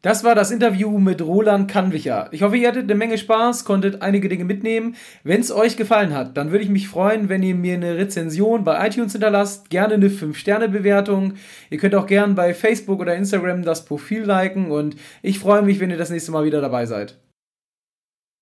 Das 0.07 0.23
war 0.23 0.35
das 0.35 0.51
Interview 0.51 0.99
mit 0.99 1.21
Roland 1.21 1.69
Kannwicher. 1.69 2.29
Ich 2.31 2.41
hoffe, 2.41 2.55
ihr 2.55 2.69
hattet 2.69 2.83
eine 2.83 2.95
Menge 2.95 3.17
Spaß, 3.17 3.65
konntet 3.65 4.01
einige 4.01 4.29
Dinge 4.29 4.45
mitnehmen. 4.45 4.95
Wenn 5.25 5.41
es 5.41 5.51
euch 5.51 5.75
gefallen 5.75 6.13
hat, 6.13 6.37
dann 6.37 6.51
würde 6.51 6.63
ich 6.63 6.69
mich 6.69 6.87
freuen, 6.87 7.27
wenn 7.27 7.43
ihr 7.43 7.55
mir 7.55 7.73
eine 7.73 7.97
Rezension 7.97 8.63
bei 8.63 8.87
iTunes 8.87 9.11
hinterlasst, 9.11 9.69
gerne 9.69 9.95
eine 9.95 10.07
5-Sterne-Bewertung. 10.07 11.33
Ihr 11.69 11.77
könnt 11.77 11.93
auch 11.93 12.07
gerne 12.07 12.35
bei 12.35 12.53
Facebook 12.53 13.01
oder 13.01 13.17
Instagram 13.17 13.63
das 13.63 13.83
Profil 13.83 14.23
liken 14.23 14.71
und 14.71 14.95
ich 15.23 15.39
freue 15.39 15.61
mich, 15.61 15.81
wenn 15.81 15.91
ihr 15.91 15.97
das 15.97 16.09
nächste 16.09 16.31
Mal 16.31 16.45
wieder 16.45 16.61
dabei 16.61 16.85
seid. 16.85 17.17